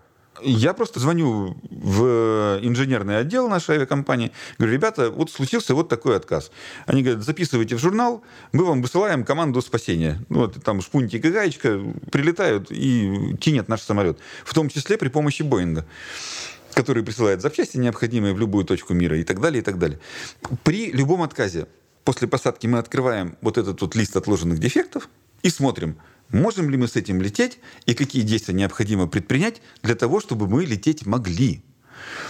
Я 0.43 0.73
просто 0.75 1.01
звоню 1.01 1.57
в 1.71 2.59
инженерный 2.63 3.19
отдел 3.19 3.49
нашей 3.49 3.77
авиакомпании, 3.77 4.33
говорю, 4.59 4.75
ребята, 4.75 5.11
вот 5.11 5.31
случился 5.31 5.75
вот 5.75 5.89
такой 5.89 6.17
отказ. 6.17 6.51
Они 6.87 7.03
говорят, 7.03 7.25
записывайте 7.25 7.77
в 7.77 7.79
журнал, 7.79 8.23
мы 8.53 8.65
вам 8.65 8.81
высылаем 8.81 9.25
команду 9.25 9.61
спасения. 9.61 10.25
Ну, 10.29 10.41
Вот 10.41 10.63
там 10.63 10.81
шпунтик 10.81 11.25
и 11.25 11.31
гаечка 11.31 11.81
прилетают 12.11 12.69
и 12.71 13.37
чинят 13.41 13.69
наш 13.69 13.83
самолет. 13.83 14.19
В 14.45 14.55
том 14.55 14.69
числе 14.69 14.97
при 14.97 15.09
помощи 15.09 15.43
Боинга 15.43 15.85
который 16.73 17.03
присылает 17.03 17.43
запчасти, 17.43 17.77
необходимые 17.77 18.33
в 18.33 18.39
любую 18.39 18.65
точку 18.65 18.95
мира 18.95 19.19
и 19.19 19.25
так 19.25 19.41
далее, 19.41 19.61
и 19.61 19.65
так 19.65 19.79
далее. 19.79 19.99
При 20.63 20.93
любом 20.93 21.21
отказе 21.21 21.67
после 22.05 22.29
посадки 22.29 22.67
мы 22.69 22.79
открываем 22.79 23.37
вот 23.41 23.59
этот 23.59 23.81
вот 23.81 23.95
лист 23.97 24.17
отложенных 24.17 24.59
дефектов 24.59 25.09
и 25.43 25.51
смотрим, 25.51 25.97
можем 26.33 26.71
ли 26.71 26.77
мы 26.77 26.89
с 26.89 26.97
этим 26.97 27.21
лететь 27.21 27.59
и 27.87 27.95
какие 27.95 28.23
действия 28.23 28.55
необходимо 28.55 29.07
предпринять 29.07 29.61
для 29.83 29.95
того, 29.95 30.21
чтобы 30.21 30.47
мы 30.47 30.65
лететь 30.65 31.07
могли. 31.07 31.63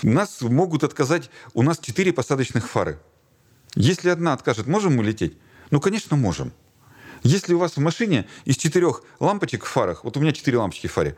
Нас 0.02 0.40
могут 0.40 0.84
отказать, 0.84 1.30
у 1.54 1.62
нас 1.62 1.78
четыре 1.78 2.12
посадочных 2.12 2.68
фары. 2.68 2.98
Если 3.74 4.08
одна 4.08 4.32
откажет, 4.32 4.66
можем 4.66 4.96
мы 4.96 5.04
лететь? 5.04 5.38
Ну, 5.70 5.80
конечно, 5.80 6.16
можем. 6.16 6.52
Если 7.22 7.54
у 7.54 7.58
вас 7.58 7.76
в 7.76 7.80
машине 7.80 8.26
из 8.44 8.56
четырех 8.56 9.02
лампочек 9.20 9.64
в 9.64 9.68
фарах, 9.68 10.04
вот 10.04 10.16
у 10.16 10.20
меня 10.20 10.32
четыре 10.32 10.58
лампочки 10.58 10.86
в 10.86 10.92
фаре, 10.92 11.16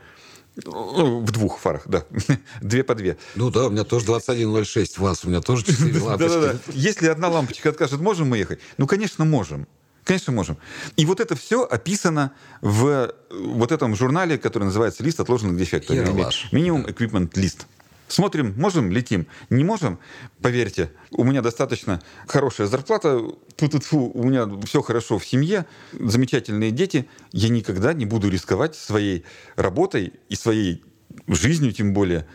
ну, 0.64 1.20
в 1.20 1.30
двух 1.30 1.58
фарах, 1.58 1.82
да, 1.86 2.04
две 2.60 2.84
по 2.84 2.94
две. 2.94 3.16
Ну 3.36 3.50
да, 3.50 3.66
у 3.66 3.70
меня 3.70 3.84
тоже 3.84 4.06
2106 4.06 4.98
вас, 4.98 5.24
у 5.24 5.28
меня 5.28 5.40
тоже 5.40 5.64
4 5.64 6.00
лампочки. 6.02 6.34
Да-да-да. 6.34 6.58
Если 6.72 7.06
одна 7.06 7.28
лампочка 7.28 7.70
откажет, 7.70 8.00
можем 8.00 8.28
мы 8.28 8.38
ехать? 8.38 8.60
Ну, 8.76 8.86
конечно, 8.86 9.24
можем. 9.24 9.66
Конечно, 10.04 10.32
можем. 10.32 10.56
И 10.96 11.06
вот 11.06 11.20
это 11.20 11.36
все 11.36 11.62
описано 11.62 12.32
в 12.60 12.86
э, 12.86 13.12
вот 13.30 13.70
этом 13.70 13.94
журнале, 13.94 14.36
который 14.36 14.64
называется 14.64 15.02
«Лист 15.04 15.20
отложенных 15.20 15.56
дефектов». 15.56 15.94
Ералаш. 15.94 16.52
Минимум 16.52 16.86
Equipment 16.86 17.30
List. 17.32 17.66
Смотрим, 18.08 18.54
можем, 18.58 18.90
летим. 18.90 19.26
Не 19.48 19.64
можем, 19.64 19.98
поверьте, 20.42 20.90
у 21.12 21.24
меня 21.24 21.40
достаточно 21.40 22.02
хорошая 22.26 22.66
зарплата, 22.66 23.22
тьфу-тьфу, 23.56 24.10
у 24.12 24.24
меня 24.24 24.46
все 24.66 24.82
хорошо 24.82 25.18
в 25.18 25.26
семье, 25.26 25.64
замечательные 25.92 26.72
дети. 26.72 27.08
Я 27.32 27.48
никогда 27.48 27.94
не 27.94 28.04
буду 28.04 28.28
рисковать 28.28 28.74
своей 28.74 29.24
работой 29.56 30.12
и 30.28 30.34
своей 30.34 30.84
жизнью 31.26 31.72
тем 31.72 31.94
более 31.94 32.26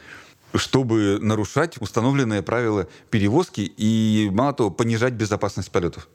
чтобы 0.55 1.19
нарушать 1.21 1.79
установленные 1.79 2.41
правила 2.41 2.87
перевозки 3.11 3.61
и, 3.61 4.29
мало 4.31 4.53
того, 4.53 4.71
понижать 4.71 5.13
безопасность 5.13 5.69
полетов. 5.69 6.07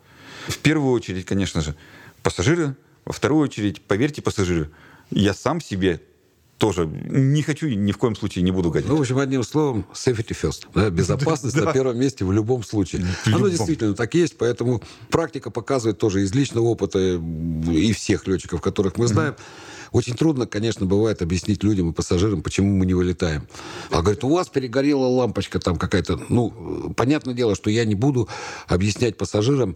В 0.49 0.59
первую 0.59 0.93
очередь, 0.93 1.25
конечно 1.25 1.61
же, 1.61 1.75
пассажиры, 2.23 2.77
во 3.05 3.13
вторую 3.13 3.43
очередь, 3.43 3.83
поверьте, 3.83 4.23
пассажиры, 4.23 4.71
я 5.11 5.35
сам 5.35 5.61
себе 5.61 6.01
тоже 6.63 6.87
не 6.87 7.43
хочу 7.43 7.67
и 7.67 7.75
ни 7.75 7.91
в 7.91 7.99
коем 7.99 8.15
случае 8.15 8.45
не 8.45 8.53
буду 8.53 8.71
гадить. 8.71 8.89
Ну, 8.89 8.97
в 8.97 9.01
общем, 9.01 9.19
одним 9.19 9.43
словом, 9.43 9.85
safety 9.93 10.29
first. 10.29 10.67
Да, 10.73 10.91
безопасность 10.91 11.57
на 11.57 11.73
первом 11.73 11.99
месте 11.99 12.25
в 12.25 12.31
любом 12.31 12.63
случае. 12.63 13.05
Оно 13.27 13.49
действительно 13.49 13.95
так 13.95 14.15
есть, 14.15 14.39
поэтому 14.39 14.81
практика 15.11 15.51
показывает 15.51 15.99
тоже 15.99 16.23
из 16.23 16.33
личного 16.33 16.67
опыта 16.67 17.01
и 17.01 17.93
всех 17.93 18.29
летчиков, 18.29 18.61
которых 18.61 18.97
мы 18.97 19.09
знаем, 19.09 19.35
очень 19.91 20.15
трудно, 20.15 20.47
конечно, 20.47 20.87
бывает 20.87 21.21
объяснить 21.21 21.65
людям 21.65 21.91
и 21.91 21.93
пассажирам, 21.93 22.43
почему 22.43 22.77
мы 22.77 22.87
не 22.87 22.95
вылетаем. 22.95 23.47
А 23.91 24.01
говорит, 24.01 24.23
у 24.23 24.29
вас 24.29 24.49
перегорела 24.49 25.07
лампочка 25.07 25.59
там 25.59 25.77
какая-то. 25.77 26.19
Ну, 26.29 26.95
понятное 26.97 27.35
дело, 27.35 27.55
что 27.55 27.71
я 27.71 27.85
не 27.85 27.95
буду 27.95 28.29
объяснять 28.69 29.19
пассажирам, 29.19 29.73
э, 29.73 29.75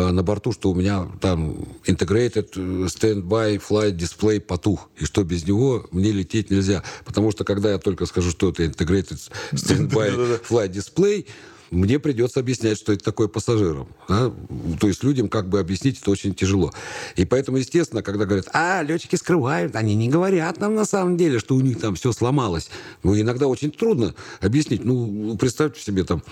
на 0.00 0.22
борту, 0.22 0.52
что 0.52 0.70
у 0.70 0.74
меня 0.74 1.08
там 1.20 1.54
integrated 1.86 2.50
э, 2.56 2.86
standby 2.86 3.60
flight 3.60 3.96
display 3.96 4.40
потух, 4.40 4.88
и 4.96 5.04
что 5.04 5.24
без 5.24 5.46
него 5.46 5.86
мне 5.90 6.12
лететь 6.12 6.50
нельзя. 6.50 6.82
Потому 7.04 7.30
что 7.30 7.44
когда 7.44 7.70
я 7.72 7.78
только 7.78 8.06
скажу, 8.06 8.30
что 8.30 8.50
это 8.50 8.64
integrated 8.64 9.30
standby 9.52 10.40
flight 10.48 10.72
display, 10.72 11.26
мне 11.72 11.98
придется 11.98 12.38
объяснять, 12.40 12.76
что 12.76 12.92
это 12.92 13.02
такое 13.02 13.28
пассажирам. 13.28 13.88
Да? 14.06 14.30
То 14.78 14.88
есть 14.88 15.02
людям 15.02 15.28
как 15.28 15.48
бы 15.48 15.58
объяснить 15.58 15.98
это 16.00 16.10
очень 16.10 16.34
тяжело. 16.34 16.72
И 17.16 17.24
поэтому, 17.24 17.56
естественно, 17.56 18.02
когда 18.02 18.26
говорят, 18.26 18.48
а, 18.52 18.82
летчики 18.82 19.16
скрывают, 19.16 19.74
они 19.74 19.94
не 19.94 20.10
говорят 20.10 20.60
нам 20.60 20.74
на 20.74 20.84
самом 20.84 21.16
деле, 21.16 21.38
что 21.38 21.54
у 21.54 21.60
них 21.60 21.80
там 21.80 21.94
все 21.94 22.12
сломалось. 22.12 22.68
Ну, 23.02 23.18
иногда 23.18 23.46
очень 23.46 23.70
трудно 23.70 24.14
объяснить. 24.40 24.84
Ну, 24.84 25.36
представьте 25.38 25.80
себе 25.80 26.04
там, 26.04 26.22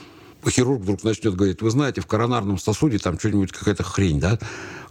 хирург 0.49 0.81
вдруг 0.83 1.05
начнет 1.05 1.35
говорить, 1.35 1.63
вы 1.63 1.71
знаете, 1.71 2.01
в 2.01 2.07
коронарном 2.07 2.59
сосуде 2.59 2.99
там 2.99 3.19
что-нибудь 3.19 3.53
какая-то 3.53 3.83
хрень, 3.83 4.21
да? 4.21 4.39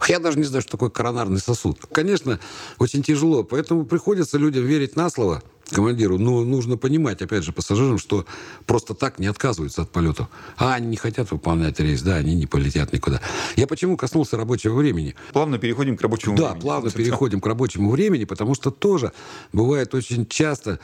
Я 0.08 0.18
даже 0.18 0.38
не 0.38 0.44
знаю, 0.44 0.62
что 0.62 0.72
такое 0.72 0.90
коронарный 0.90 1.40
сосуд. 1.40 1.80
Конечно, 1.92 2.38
очень 2.78 3.02
тяжело, 3.02 3.42
поэтому 3.42 3.84
приходится 3.84 4.38
людям 4.38 4.64
верить 4.64 4.96
на 4.96 5.10
слово, 5.10 5.42
командиру. 5.70 6.18
Но 6.18 6.44
нужно 6.44 6.76
понимать, 6.76 7.22
опять 7.22 7.44
же, 7.44 7.52
пассажирам, 7.52 7.98
что 7.98 8.26
просто 8.66 8.94
так 8.94 9.18
не 9.18 9.26
отказываются 9.26 9.82
от 9.82 9.90
полетов. 9.90 10.28
А 10.56 10.74
они 10.74 10.88
не 10.88 10.96
хотят 10.96 11.30
выполнять 11.30 11.80
рейс, 11.80 12.02
да, 12.02 12.16
они 12.16 12.34
не 12.34 12.46
полетят 12.46 12.92
никуда. 12.92 13.20
Я 13.56 13.66
почему 13.66 13.96
коснулся 13.96 14.36
рабочего 14.36 14.74
времени? 14.74 15.14
Плавно 15.32 15.58
переходим 15.58 15.96
к 15.96 16.02
рабочему 16.02 16.36
да, 16.36 16.48
времени. 16.48 16.60
плавно 16.60 16.90
переходим 16.90 17.40
к 17.40 17.46
рабочему 17.46 17.90
времени, 17.90 18.24
потому 18.24 18.54
что 18.54 18.70
тоже 18.70 19.12
бывает 19.52 19.94
очень 19.94 20.26
часто 20.26 20.80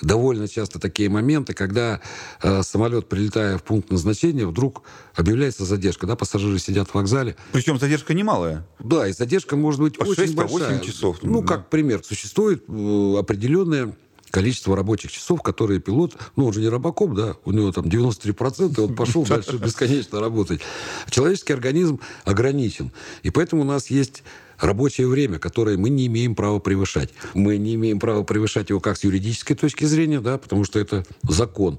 довольно 0.00 0.48
часто 0.48 0.78
такие 0.78 1.08
моменты, 1.08 1.54
когда 1.54 2.00
э, 2.42 2.62
самолет, 2.62 3.08
прилетая 3.08 3.58
в 3.58 3.62
пункт 3.62 3.90
назначения, 3.90 4.46
вдруг 4.46 4.82
объявляется 5.14 5.64
задержка. 5.64 6.06
Да, 6.06 6.16
пассажиры 6.16 6.58
сидят 6.58 6.88
в 6.88 6.94
вокзале. 6.94 7.36
Причем 7.52 7.78
задержка 7.78 8.14
немалая. 8.14 8.66
Да, 8.78 9.08
и 9.08 9.12
задержка 9.12 9.56
может 9.56 9.80
быть 9.80 9.98
По 9.98 10.04
очень 10.04 10.14
6, 10.22 10.36
по 10.36 10.42
большая. 10.44 10.78
8 10.78 10.80
часов. 10.86 11.18
Ну, 11.22 11.40
Да. 11.40 11.46
как 11.46 11.70
пример, 11.70 12.02
существует 12.04 12.64
э, 12.68 13.14
определенное 13.18 13.94
количество 14.30 14.76
рабочих 14.76 15.10
часов, 15.10 15.42
которые 15.42 15.80
пилот, 15.80 16.16
ну, 16.36 16.46
он 16.46 16.52
же 16.52 16.60
не 16.60 16.68
рабокоп, 16.68 17.14
да, 17.14 17.36
у 17.46 17.52
него 17.52 17.72
там 17.72 17.86
93%, 17.86 18.76
и 18.76 18.80
он 18.80 18.94
пошел 18.94 19.24
дальше 19.26 19.56
бесконечно 19.56 20.20
работать. 20.20 20.60
Человеческий 21.08 21.54
организм 21.54 22.00
ограничен. 22.24 22.92
И 23.22 23.30
поэтому 23.30 23.62
у 23.62 23.64
нас 23.64 23.88
есть 23.88 24.22
рабочее 24.58 25.06
время, 25.06 25.38
которое 25.38 25.76
мы 25.76 25.90
не 25.90 26.06
имеем 26.06 26.34
права 26.34 26.58
превышать. 26.58 27.10
Мы 27.34 27.58
не 27.58 27.74
имеем 27.74 27.98
права 27.98 28.22
превышать 28.22 28.70
его 28.70 28.80
как 28.80 28.96
с 28.96 29.04
юридической 29.04 29.54
точки 29.54 29.84
зрения, 29.84 30.20
да, 30.20 30.38
потому 30.38 30.64
что 30.64 30.78
это 30.78 31.04
закон. 31.22 31.78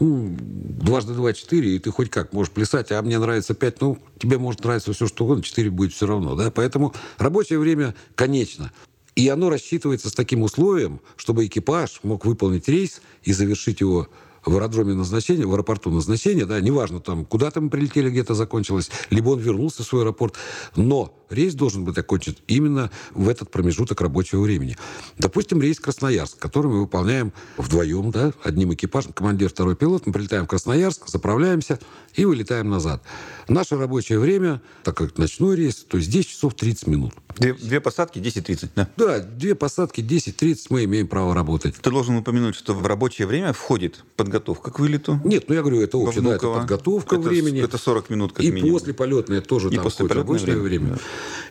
Ну, 0.00 0.36
дважды 0.38 1.14
два 1.14 1.32
четыре, 1.32 1.74
и 1.74 1.78
ты 1.80 1.90
хоть 1.90 2.08
как 2.08 2.32
можешь 2.32 2.52
плясать, 2.52 2.92
а 2.92 3.02
мне 3.02 3.18
нравится 3.18 3.54
пять, 3.54 3.80
ну, 3.80 3.98
тебе 4.18 4.38
может 4.38 4.62
нравиться 4.62 4.92
все 4.92 5.08
что 5.08 5.24
угодно, 5.24 5.42
четыре 5.42 5.70
будет 5.70 5.92
все 5.92 6.06
равно, 6.06 6.36
да, 6.36 6.52
поэтому 6.52 6.94
рабочее 7.18 7.58
время 7.58 7.96
конечно. 8.14 8.70
И 9.16 9.28
оно 9.28 9.50
рассчитывается 9.50 10.10
с 10.10 10.12
таким 10.12 10.42
условием, 10.42 11.00
чтобы 11.16 11.44
экипаж 11.46 11.98
мог 12.04 12.24
выполнить 12.24 12.68
рейс 12.68 13.02
и 13.24 13.32
завершить 13.32 13.80
его 13.80 14.06
в 14.44 14.54
аэродроме 14.54 14.94
назначения, 14.94 15.44
в 15.44 15.52
аэропорту 15.52 15.90
назначения, 15.90 16.46
да, 16.46 16.60
неважно 16.60 17.00
там, 17.00 17.24
куда-то 17.24 17.60
мы 17.60 17.68
прилетели, 17.68 18.10
где-то 18.10 18.34
закончилось, 18.34 18.92
либо 19.10 19.30
он 19.30 19.40
вернулся 19.40 19.82
в 19.82 19.86
свой 19.86 20.02
аэропорт, 20.02 20.36
но 20.76 21.17
рейс 21.30 21.54
должен 21.54 21.84
быть 21.84 21.96
окончен 21.98 22.36
именно 22.46 22.90
в 23.12 23.28
этот 23.28 23.50
промежуток 23.50 24.00
рабочего 24.00 24.40
времени. 24.42 24.76
Допустим, 25.18 25.60
рейс 25.60 25.80
Красноярск, 25.80 26.38
который 26.38 26.68
мы 26.68 26.80
выполняем 26.80 27.32
вдвоем, 27.56 28.10
да, 28.10 28.32
одним 28.42 28.74
экипажем, 28.74 29.12
командир, 29.12 29.48
второй 29.48 29.76
пилот, 29.76 30.06
мы 30.06 30.12
прилетаем 30.12 30.44
в 30.44 30.48
Красноярск, 30.48 31.08
заправляемся 31.08 31.78
и 32.14 32.24
вылетаем 32.24 32.68
назад. 32.70 33.02
Наше 33.48 33.76
рабочее 33.76 34.18
время, 34.18 34.60
так 34.84 34.96
как 34.96 35.16
ночной 35.18 35.56
рейс, 35.56 35.76
то 35.76 35.96
есть 35.96 36.10
10 36.10 36.28
часов 36.28 36.54
30 36.54 36.86
минут. 36.86 37.12
Две, 37.36 37.54
две 37.54 37.80
посадки 37.80 38.18
10-30, 38.18 38.70
да. 38.74 38.88
Да, 38.96 39.18
две 39.20 39.54
посадки 39.54 40.00
10-30 40.00 40.66
мы 40.70 40.84
имеем 40.84 41.06
право 41.06 41.34
работать. 41.34 41.76
Ты 41.76 41.90
должен 41.90 42.16
упомянуть, 42.16 42.56
что 42.56 42.74
в 42.74 42.84
рабочее 42.86 43.26
время 43.26 43.52
входит 43.52 44.04
подготовка 44.16 44.70
к 44.70 44.78
вылету. 44.80 45.20
Нет, 45.24 45.44
ну 45.48 45.54
я 45.54 45.60
говорю, 45.62 45.80
это 45.80 45.98
общее, 45.98 46.22
да, 46.22 46.34
это 46.34 46.52
подготовка 46.52 47.16
Это 47.16 47.28
времени. 47.28 47.62
это 47.62 47.78
40 47.78 48.10
минут 48.10 48.32
как 48.32 48.44
и 48.44 48.50
минимум. 48.50 48.72
после 48.72 48.92
полетное 48.94 49.40
тоже 49.40 49.68
И 49.68 49.74
там 49.76 49.84
после 49.84 50.06
полетное 50.08 50.22
рабочее 50.22 50.56
время, 50.56 50.86
время. 50.86 50.98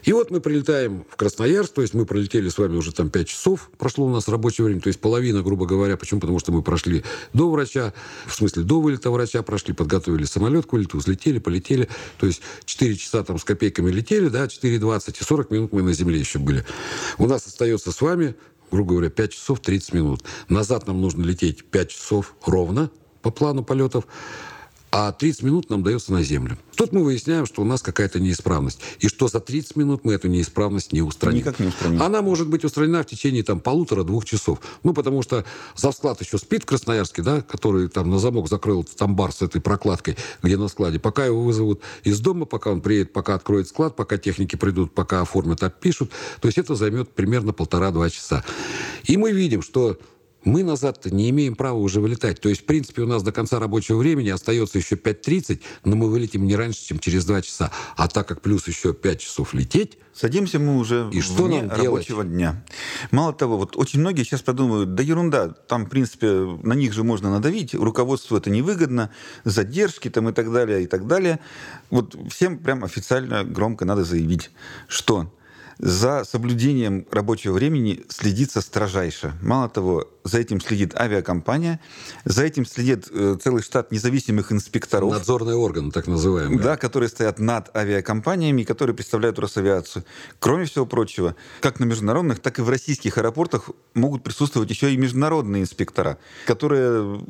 И 0.04 0.12
вот 0.12 0.30
мы 0.30 0.40
прилетаем 0.40 1.04
в 1.10 1.16
Красноярск, 1.16 1.74
то 1.74 1.82
есть 1.82 1.94
мы 1.94 2.06
пролетели 2.06 2.48
с 2.48 2.58
вами 2.58 2.76
уже 2.76 2.92
там 2.92 3.10
5 3.10 3.28
часов, 3.28 3.70
прошло 3.78 4.06
у 4.06 4.10
нас 4.10 4.28
рабочее 4.28 4.64
время, 4.64 4.80
то 4.80 4.88
есть 4.88 5.00
половина, 5.00 5.42
грубо 5.42 5.66
говоря. 5.66 5.96
Почему? 5.96 6.20
Потому 6.20 6.38
что 6.38 6.52
мы 6.52 6.62
прошли 6.62 7.04
до 7.32 7.50
врача, 7.50 7.92
в 8.26 8.34
смысле 8.34 8.62
до 8.62 8.80
вылета 8.80 9.10
врача 9.10 9.42
прошли, 9.42 9.74
подготовили 9.74 10.24
самолет 10.24 10.66
к 10.66 10.72
вылету, 10.72 10.98
взлетели, 10.98 11.38
полетели. 11.38 11.88
То 12.18 12.26
есть 12.26 12.42
4 12.64 12.96
часа 12.96 13.24
там 13.24 13.38
с 13.38 13.44
копейками 13.44 13.90
летели, 13.90 14.28
да, 14.28 14.46
4.20, 14.46 15.16
и 15.20 15.24
40 15.24 15.50
минут 15.50 15.72
мы 15.72 15.82
на 15.82 15.92
земле 15.92 16.18
еще 16.18 16.38
были. 16.38 16.64
У 17.18 17.26
нас 17.26 17.46
остается 17.46 17.92
с 17.92 18.00
вами, 18.00 18.34
грубо 18.70 18.92
говоря, 18.92 19.10
5 19.10 19.32
часов 19.32 19.60
30 19.60 19.92
минут. 19.94 20.24
Назад 20.48 20.86
нам 20.86 21.00
нужно 21.00 21.22
лететь 21.24 21.64
5 21.64 21.90
часов 21.90 22.34
ровно 22.44 22.90
по 23.22 23.30
плану 23.30 23.64
полетов, 23.64 24.06
а 24.90 25.12
30 25.12 25.42
минут 25.42 25.70
нам 25.70 25.82
дается 25.82 26.12
на 26.12 26.22
землю. 26.22 26.58
Тут 26.76 26.92
мы 26.92 27.04
выясняем, 27.04 27.44
что 27.44 27.62
у 27.62 27.64
нас 27.64 27.82
какая-то 27.82 28.20
неисправность. 28.20 28.80
И 29.00 29.08
что 29.08 29.28
за 29.28 29.40
30 29.40 29.76
минут 29.76 30.04
мы 30.04 30.14
эту 30.14 30.28
неисправность 30.28 30.92
не 30.92 31.02
устраним. 31.02 31.38
Никак 31.38 31.58
не 31.58 31.66
устраним. 31.66 32.02
Она 32.02 32.22
может 32.22 32.48
быть 32.48 32.64
устранена 32.64 33.02
в 33.02 33.06
течение 33.06 33.42
там 33.42 33.60
полутора-двух 33.60 34.24
часов. 34.24 34.60
Ну, 34.84 34.94
потому 34.94 35.22
что 35.22 35.44
завсклад 35.76 36.20
еще 36.22 36.38
спит 36.38 36.62
в 36.62 36.66
Красноярске, 36.66 37.22
да, 37.22 37.42
который 37.42 37.88
там 37.88 38.08
на 38.08 38.18
замок 38.18 38.48
закрыл 38.48 38.82
этот 38.82 39.00
амбар 39.02 39.32
с 39.32 39.42
этой 39.42 39.60
прокладкой, 39.60 40.16
где 40.42 40.56
на 40.56 40.68
складе. 40.68 40.98
Пока 40.98 41.26
его 41.26 41.42
вызовут 41.42 41.82
из 42.04 42.20
дома, 42.20 42.46
пока 42.46 42.70
он 42.70 42.80
приедет, 42.80 43.12
пока 43.12 43.34
откроет 43.34 43.68
склад, 43.68 43.96
пока 43.96 44.16
техники 44.16 44.56
придут, 44.56 44.94
пока 44.94 45.20
оформят, 45.20 45.62
опишут. 45.62 46.12
То 46.40 46.46
есть 46.48 46.58
это 46.58 46.74
займет 46.74 47.10
примерно 47.10 47.52
полтора-два 47.52 48.08
часа. 48.08 48.44
И 49.04 49.16
мы 49.16 49.32
видим, 49.32 49.62
что 49.62 49.98
мы 50.48 50.64
назад 50.64 51.04
не 51.04 51.28
имеем 51.30 51.54
права 51.54 51.78
уже 51.78 52.00
вылетать. 52.00 52.40
То 52.40 52.48
есть, 52.48 52.62
в 52.62 52.64
принципе, 52.64 53.02
у 53.02 53.06
нас 53.06 53.22
до 53.22 53.32
конца 53.32 53.58
рабочего 53.58 53.98
времени 53.98 54.30
остается 54.30 54.78
еще 54.78 54.96
5.30, 54.96 55.60
но 55.84 55.94
мы 55.94 56.10
вылетим 56.10 56.46
не 56.46 56.56
раньше, 56.56 56.86
чем 56.86 56.98
через 56.98 57.24
2 57.26 57.42
часа. 57.42 57.70
А 57.96 58.08
так 58.08 58.26
как 58.26 58.40
плюс 58.40 58.66
еще 58.66 58.94
5 58.94 59.20
часов 59.20 59.54
лететь, 59.54 59.98
Садимся 60.14 60.58
мы 60.58 60.78
уже 60.78 61.08
И 61.12 61.20
что 61.20 61.44
вне 61.44 61.62
нам 61.62 61.68
делать? 61.68 62.08
рабочего 62.08 62.24
дня. 62.24 62.64
Мало 63.12 63.32
того, 63.32 63.56
вот 63.56 63.76
очень 63.76 64.00
многие 64.00 64.24
сейчас 64.24 64.42
подумают, 64.42 64.96
да 64.96 65.02
ерунда, 65.04 65.48
там, 65.48 65.86
в 65.86 65.88
принципе, 65.90 66.58
на 66.62 66.72
них 66.72 66.92
же 66.92 67.04
можно 67.04 67.30
надавить, 67.30 67.72
руководству 67.72 68.36
это 68.36 68.50
невыгодно, 68.50 69.12
задержки 69.44 70.10
там 70.10 70.28
и 70.28 70.32
так 70.32 70.52
далее, 70.52 70.82
и 70.82 70.86
так 70.86 71.06
далее. 71.06 71.38
Вот 71.90 72.16
всем 72.32 72.58
прям 72.58 72.82
официально 72.82 73.44
громко 73.44 73.84
надо 73.84 74.02
заявить, 74.02 74.50
что 74.88 75.30
за 75.78 76.24
соблюдением 76.24 77.06
рабочего 77.10 77.52
времени 77.52 78.04
следится 78.08 78.60
строжайше. 78.60 79.34
Мало 79.40 79.68
того, 79.68 80.08
за 80.28 80.38
этим 80.38 80.60
следит 80.60 80.94
авиакомпания, 80.94 81.80
за 82.24 82.44
этим 82.44 82.66
следит 82.66 83.08
э, 83.10 83.36
целый 83.42 83.62
штат 83.62 83.90
независимых 83.90 84.52
инспекторов. 84.52 85.10
надзорный 85.12 85.54
орган, 85.54 85.90
так 85.90 86.06
называемый. 86.06 86.58
Да, 86.58 86.76
которые 86.76 87.08
стоят 87.08 87.38
над 87.38 87.74
авиакомпаниями, 87.76 88.62
которые 88.62 88.94
представляют 88.94 89.38
Росавиацию. 89.38 90.04
Кроме 90.38 90.66
всего 90.66 90.86
прочего, 90.86 91.34
как 91.60 91.80
на 91.80 91.84
международных, 91.84 92.40
так 92.40 92.58
и 92.58 92.62
в 92.62 92.68
российских 92.68 93.18
аэропортах 93.18 93.70
могут 93.94 94.22
присутствовать 94.22 94.70
еще 94.70 94.92
и 94.92 94.96
международные 94.96 95.62
инспектора, 95.62 96.18
которые 96.46 97.20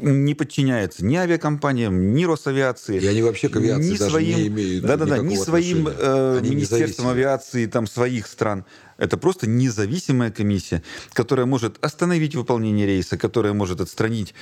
не 0.00 0.34
подчиняются 0.34 1.04
ни 1.04 1.16
авиакомпаниям, 1.16 2.14
ни 2.14 2.24
Росавиации. 2.24 3.00
И 3.00 3.06
они 3.06 3.22
вообще 3.22 3.48
к 3.48 3.56
авиации 3.56 3.90
ни 3.92 3.96
даже 3.96 4.10
своим, 4.10 4.36
не 4.38 4.46
имеют 4.48 4.84
Да-да-да, 4.84 5.18
ни 5.18 5.36
своим 5.36 5.88
э, 5.88 6.40
министерством 6.42 7.08
авиации 7.08 7.66
там, 7.66 7.86
своих 7.86 8.26
стран. 8.26 8.64
Это 8.98 9.18
просто 9.18 9.46
независимая 9.46 10.30
комиссия, 10.30 10.82
которая 11.12 11.46
может 11.46 11.76
остановить 11.84 12.34
выполнение 12.34 12.86
рейса, 12.86 13.18
которая 13.18 13.52
может 13.52 13.80
отстранить 13.80 14.34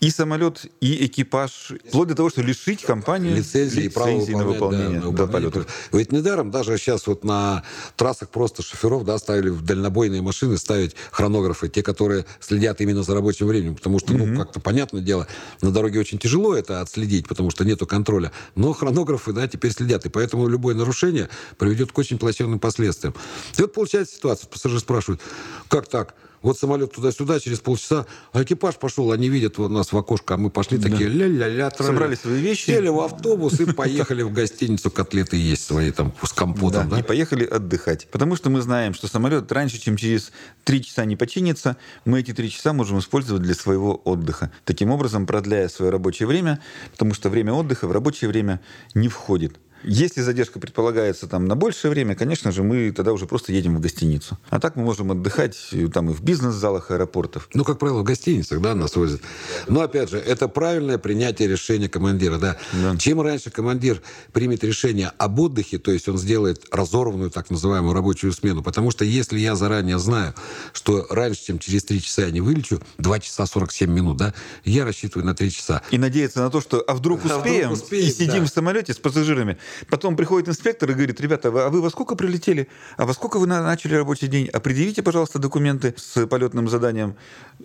и 0.00 0.10
самолет, 0.10 0.66
и 0.80 1.06
экипаж, 1.06 1.72
вплоть 1.88 2.08
до 2.08 2.14
того, 2.16 2.30
что 2.30 2.42
лишить 2.42 2.82
компанию 2.82 3.36
лицензии 3.36 3.84
и 3.84 3.88
право 3.88 4.08
лицензии 4.08 4.34
на 4.34 4.44
выполнение, 4.44 5.00
да, 5.00 5.06
на 5.06 5.12
да, 5.12 5.26
полетов. 5.26 5.66
Ведь 5.92 6.10
недаром 6.10 6.50
даже 6.50 6.76
сейчас 6.76 7.06
вот 7.06 7.24
на 7.24 7.62
трассах 7.96 8.30
просто 8.30 8.62
шоферов 8.62 9.04
да, 9.04 9.18
ставили 9.18 9.48
в 9.48 9.62
дальнобойные 9.62 10.22
машины 10.22 10.58
ставить 10.58 10.96
хронографы, 11.12 11.68
те, 11.68 11.82
которые 11.82 12.26
следят 12.40 12.80
именно 12.80 13.04
за 13.04 13.14
рабочим 13.14 13.46
временем, 13.46 13.76
потому 13.76 14.00
что, 14.00 14.12
ну, 14.12 14.36
как-то 14.36 14.60
понятное 14.60 15.02
дело, 15.02 15.28
на 15.62 15.70
дороге 15.70 16.00
очень 16.00 16.18
тяжело 16.18 16.54
это 16.54 16.80
отследить, 16.80 17.28
потому 17.28 17.50
что 17.50 17.64
нету 17.64 17.86
контроля. 17.86 18.32
Но 18.56 18.72
хронографы, 18.72 19.32
да, 19.32 19.46
теперь 19.46 19.72
следят, 19.72 20.04
и 20.06 20.08
поэтому 20.08 20.48
любое 20.48 20.74
нарушение 20.74 21.28
приведет 21.58 21.92
к 21.92 21.98
очень 21.98 22.18
плачевным 22.18 22.58
последствиям. 22.58 23.14
И 23.56 23.62
вот 23.62 23.72
получается 23.72 23.99
ситуация, 24.04 24.48
пассажир 24.48 24.80
спрашивает, 24.80 25.20
как 25.68 25.88
так? 25.88 26.14
Вот 26.42 26.58
самолет 26.58 26.92
туда-сюда, 26.92 27.38
через 27.38 27.60
полчаса, 27.60 28.06
а 28.32 28.42
экипаж 28.42 28.76
пошел, 28.76 29.12
они 29.12 29.28
видят 29.28 29.58
вот 29.58 29.70
нас 29.70 29.92
в 29.92 29.98
окошко, 29.98 30.34
а 30.34 30.36
мы 30.38 30.48
пошли 30.48 30.78
такие 30.78 31.06
ля-ля-ля. 31.06 31.70
Собрали 31.70 32.14
свои 32.14 32.40
вещи. 32.40 32.66
Сели 32.66 32.88
в 32.88 32.98
автобус 33.00 33.60
и 33.60 33.70
поехали 33.70 34.22
в 34.22 34.32
гостиницу, 34.32 34.90
котлеты 34.90 35.36
есть 35.36 35.64
свои 35.64 35.90
там 35.90 36.14
с 36.22 36.32
компотом, 36.32 36.88
да? 36.88 37.00
И 37.00 37.02
поехали 37.02 37.44
отдыхать. 37.44 38.08
Потому 38.10 38.36
что 38.36 38.48
мы 38.48 38.62
знаем, 38.62 38.94
что 38.94 39.06
самолет 39.06 39.52
раньше, 39.52 39.78
чем 39.78 39.96
через 39.96 40.32
три 40.64 40.82
часа 40.82 41.04
не 41.04 41.16
починится, 41.16 41.76
мы 42.06 42.20
эти 42.20 42.32
три 42.32 42.50
часа 42.50 42.72
можем 42.72 43.00
использовать 43.00 43.42
для 43.42 43.54
своего 43.54 43.96
отдыха. 43.96 44.50
Таким 44.64 44.90
образом, 44.90 45.26
продляя 45.26 45.68
свое 45.68 45.90
рабочее 45.90 46.26
время, 46.26 46.62
потому 46.92 47.12
что 47.12 47.28
время 47.28 47.52
отдыха 47.52 47.86
в 47.86 47.92
рабочее 47.92 48.30
время 48.30 48.62
не 48.94 49.08
входит. 49.08 49.58
Если 49.82 50.20
задержка 50.20 50.58
предполагается 50.58 51.26
там 51.26 51.46
на 51.46 51.56
большее 51.56 51.90
время, 51.90 52.14
конечно 52.14 52.52
же, 52.52 52.62
мы 52.62 52.92
тогда 52.92 53.12
уже 53.12 53.26
просто 53.26 53.52
едем 53.52 53.76
в 53.76 53.80
гостиницу. 53.80 54.38
А 54.50 54.60
так 54.60 54.76
мы 54.76 54.82
можем 54.82 55.10
отдыхать 55.10 55.56
э, 55.72 55.88
там 55.88 56.10
и 56.10 56.12
в 56.12 56.22
бизнес-залах 56.22 56.90
аэропортов. 56.90 57.48
Ну, 57.54 57.64
как 57.64 57.78
правило, 57.78 58.00
в 58.00 58.04
гостиницах, 58.04 58.60
да, 58.60 58.74
нас 58.74 58.96
возят. 58.96 59.22
Но, 59.68 59.80
опять 59.80 60.10
же, 60.10 60.18
это 60.18 60.48
правильное 60.48 60.98
принятие 60.98 61.48
решения 61.48 61.88
командира, 61.88 62.38
да. 62.38 62.56
Да. 62.72 62.96
Чем 62.96 63.20
раньше 63.20 63.50
командир 63.50 64.02
примет 64.32 64.64
решение 64.64 65.12
об 65.18 65.38
отдыхе, 65.40 65.78
то 65.78 65.92
есть 65.92 66.08
он 66.08 66.18
сделает 66.18 66.64
разорванную 66.70 67.30
так 67.30 67.50
называемую 67.50 67.94
рабочую 67.94 68.32
смену, 68.32 68.62
потому 68.62 68.90
что 68.90 69.04
если 69.04 69.38
я 69.38 69.56
заранее 69.56 69.98
знаю, 69.98 70.34
что 70.72 71.06
раньше, 71.10 71.46
чем 71.46 71.58
через 71.58 71.84
3 71.84 72.02
часа 72.02 72.22
я 72.22 72.30
не 72.30 72.40
вылечу, 72.40 72.80
2 72.98 73.20
часа 73.20 73.46
47 73.46 73.90
минут, 73.90 74.16
да, 74.16 74.34
я 74.64 74.84
рассчитываю 74.84 75.26
на 75.26 75.34
3 75.34 75.50
часа. 75.50 75.82
И 75.90 75.98
надеяться 75.98 76.40
на 76.40 76.50
то, 76.50 76.60
что 76.60 76.80
а 76.86 76.94
вдруг 76.94 77.20
А 77.24 77.24
вдруг 77.24 77.38
успеем, 77.44 77.72
успеем, 77.72 78.08
и 78.08 78.10
сидим 78.10 78.40
да. 78.40 78.44
в 78.44 78.48
самолете 78.48 78.92
с 78.92 78.96
пассажирами. 78.96 79.58
Потом 79.88 80.16
приходит 80.16 80.48
инспектор 80.48 80.90
и 80.90 80.94
говорит, 80.94 81.20
ребята, 81.20 81.48
а 81.48 81.70
вы 81.70 81.80
во 81.80 81.90
сколько 81.90 82.14
прилетели? 82.16 82.68
А 82.96 83.06
во 83.06 83.14
сколько 83.14 83.38
вы 83.38 83.46
на- 83.46 83.62
начали 83.62 83.94
рабочий 83.94 84.28
день? 84.28 84.48
А 84.52 84.60
предъявите, 84.60 85.02
пожалуйста, 85.02 85.38
документы 85.38 85.94
с 85.96 86.26
полетным 86.26 86.68
заданием. 86.68 87.16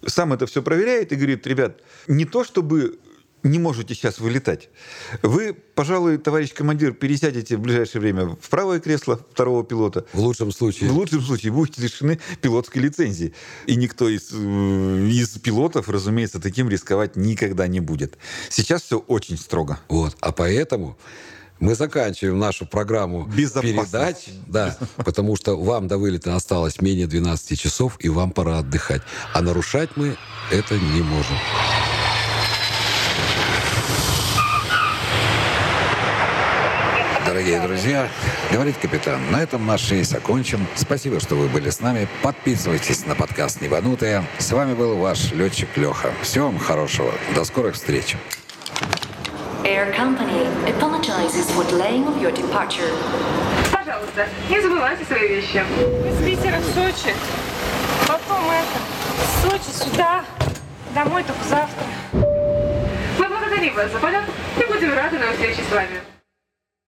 Сам 0.06 0.34
это 0.34 0.46
все 0.46 0.62
проверяет 0.62 1.12
и 1.12 1.16
говорит, 1.16 1.46
ребят, 1.48 1.82
не 2.08 2.26
то 2.26 2.44
чтобы 2.44 3.00
не 3.46 3.60
можете 3.60 3.94
сейчас 3.94 4.20
вылетать. 4.20 4.70
Вы, 5.22 5.54
пожалуй, 5.54 6.18
товарищ 6.18 6.52
командир, 6.54 6.94
пересядете 6.94 7.58
в 7.58 7.62
ближайшее 7.62 8.02
время 8.02 8.26
в 8.42 8.50
правое 8.50 8.80
кресло 8.80 9.24
второго 9.32 9.64
пилота. 9.64 10.06
В 10.14 10.20
лучшем 10.20 10.52
случае. 10.52 10.90
В 10.90 10.94
лучшем 10.94 11.22
случае 11.22 11.52
будете 11.52 11.82
лишены 11.82 12.20
пилотской 12.42 12.82
лицензии. 12.82 13.34
И 13.68 13.76
никто 13.76 14.10
из, 14.10 14.32
э, 14.34 15.08
из 15.10 15.30
пилотов, 15.38 15.90
разумеется, 15.90 16.42
таким 16.42 16.70
рисковать 16.70 17.16
никогда 17.16 17.68
не 17.68 17.80
будет. 17.80 18.18
Сейчас 18.50 18.82
все 18.82 18.98
очень 18.98 19.38
строго. 19.38 19.80
Вот. 19.90 20.18
А 20.22 20.32
поэтому 20.32 20.98
мы 21.60 21.76
заканчиваем 21.76 22.38
нашу 22.40 22.66
программу 22.66 23.30
передач, 23.32 24.16
да, 24.48 24.78
потому 24.98 25.36
что 25.36 25.56
вам 25.56 25.88
до 25.88 25.98
вылета 25.98 26.36
осталось 26.36 26.82
менее 26.82 27.08
12 27.08 27.60
часов, 27.60 27.98
и 28.00 28.10
вам 28.10 28.32
пора 28.32 28.60
отдыхать. 28.60 29.02
А 29.34 29.42
нарушать 29.42 29.92
мы 29.96 30.18
это 30.52 30.76
не 30.78 31.02
можем. 31.02 31.38
Дорогие 37.26 37.60
друзья, 37.60 38.10
говорит 38.52 38.78
капитан, 38.78 39.20
на 39.30 39.42
этом 39.42 39.66
наш 39.66 39.92
рейс 39.92 40.14
окончен. 40.14 40.66
Спасибо, 40.76 41.20
что 41.20 41.36
вы 41.36 41.50
были 41.50 41.70
с 41.70 41.82
нами. 41.82 42.08
Подписывайтесь 42.22 43.06
на 43.06 43.14
подкаст 43.14 43.62
«Небанутые». 43.62 44.24
С 44.38 44.52
вами 44.52 44.74
был 44.74 44.96
ваш 44.98 45.32
летчик 45.34 45.68
Леха. 45.76 46.14
Всего 46.22 46.46
вам 46.46 46.60
хорошего. 46.60 47.12
До 47.36 47.44
скорых 47.44 47.76
встреч. 47.76 48.16
Air 49.66 49.92
Company 49.94 50.46
apologizes 50.70 51.50
for 51.50 51.64
delaying 51.64 52.06
of 52.06 52.22
your 52.22 52.32
departure. 52.32 52.88
Пожалуйста, 53.72 54.28
не 54.48 54.62
забывайте 54.62 55.04
свои 55.06 55.28
вещи. 55.28 55.58
Из 55.58 56.24
Питера 56.24 56.60
в 56.60 56.66
Сочи. 56.66 57.16
Потом 58.08 58.46
это, 58.52 58.80
с 59.26 59.42
Сочи 59.42 59.90
сюда. 59.90 60.24
Домой 60.94 61.24
только 61.24 61.44
завтра. 61.46 61.88
Мы 62.14 63.28
благодарим 63.28 63.74
вас 63.74 63.92
за 63.92 63.98
полет 63.98 64.24
и 64.56 64.72
будем 64.72 64.94
рады 64.94 65.18
на 65.18 65.32
встрече 65.32 65.64
с 65.68 65.74
вами. 65.74 66.15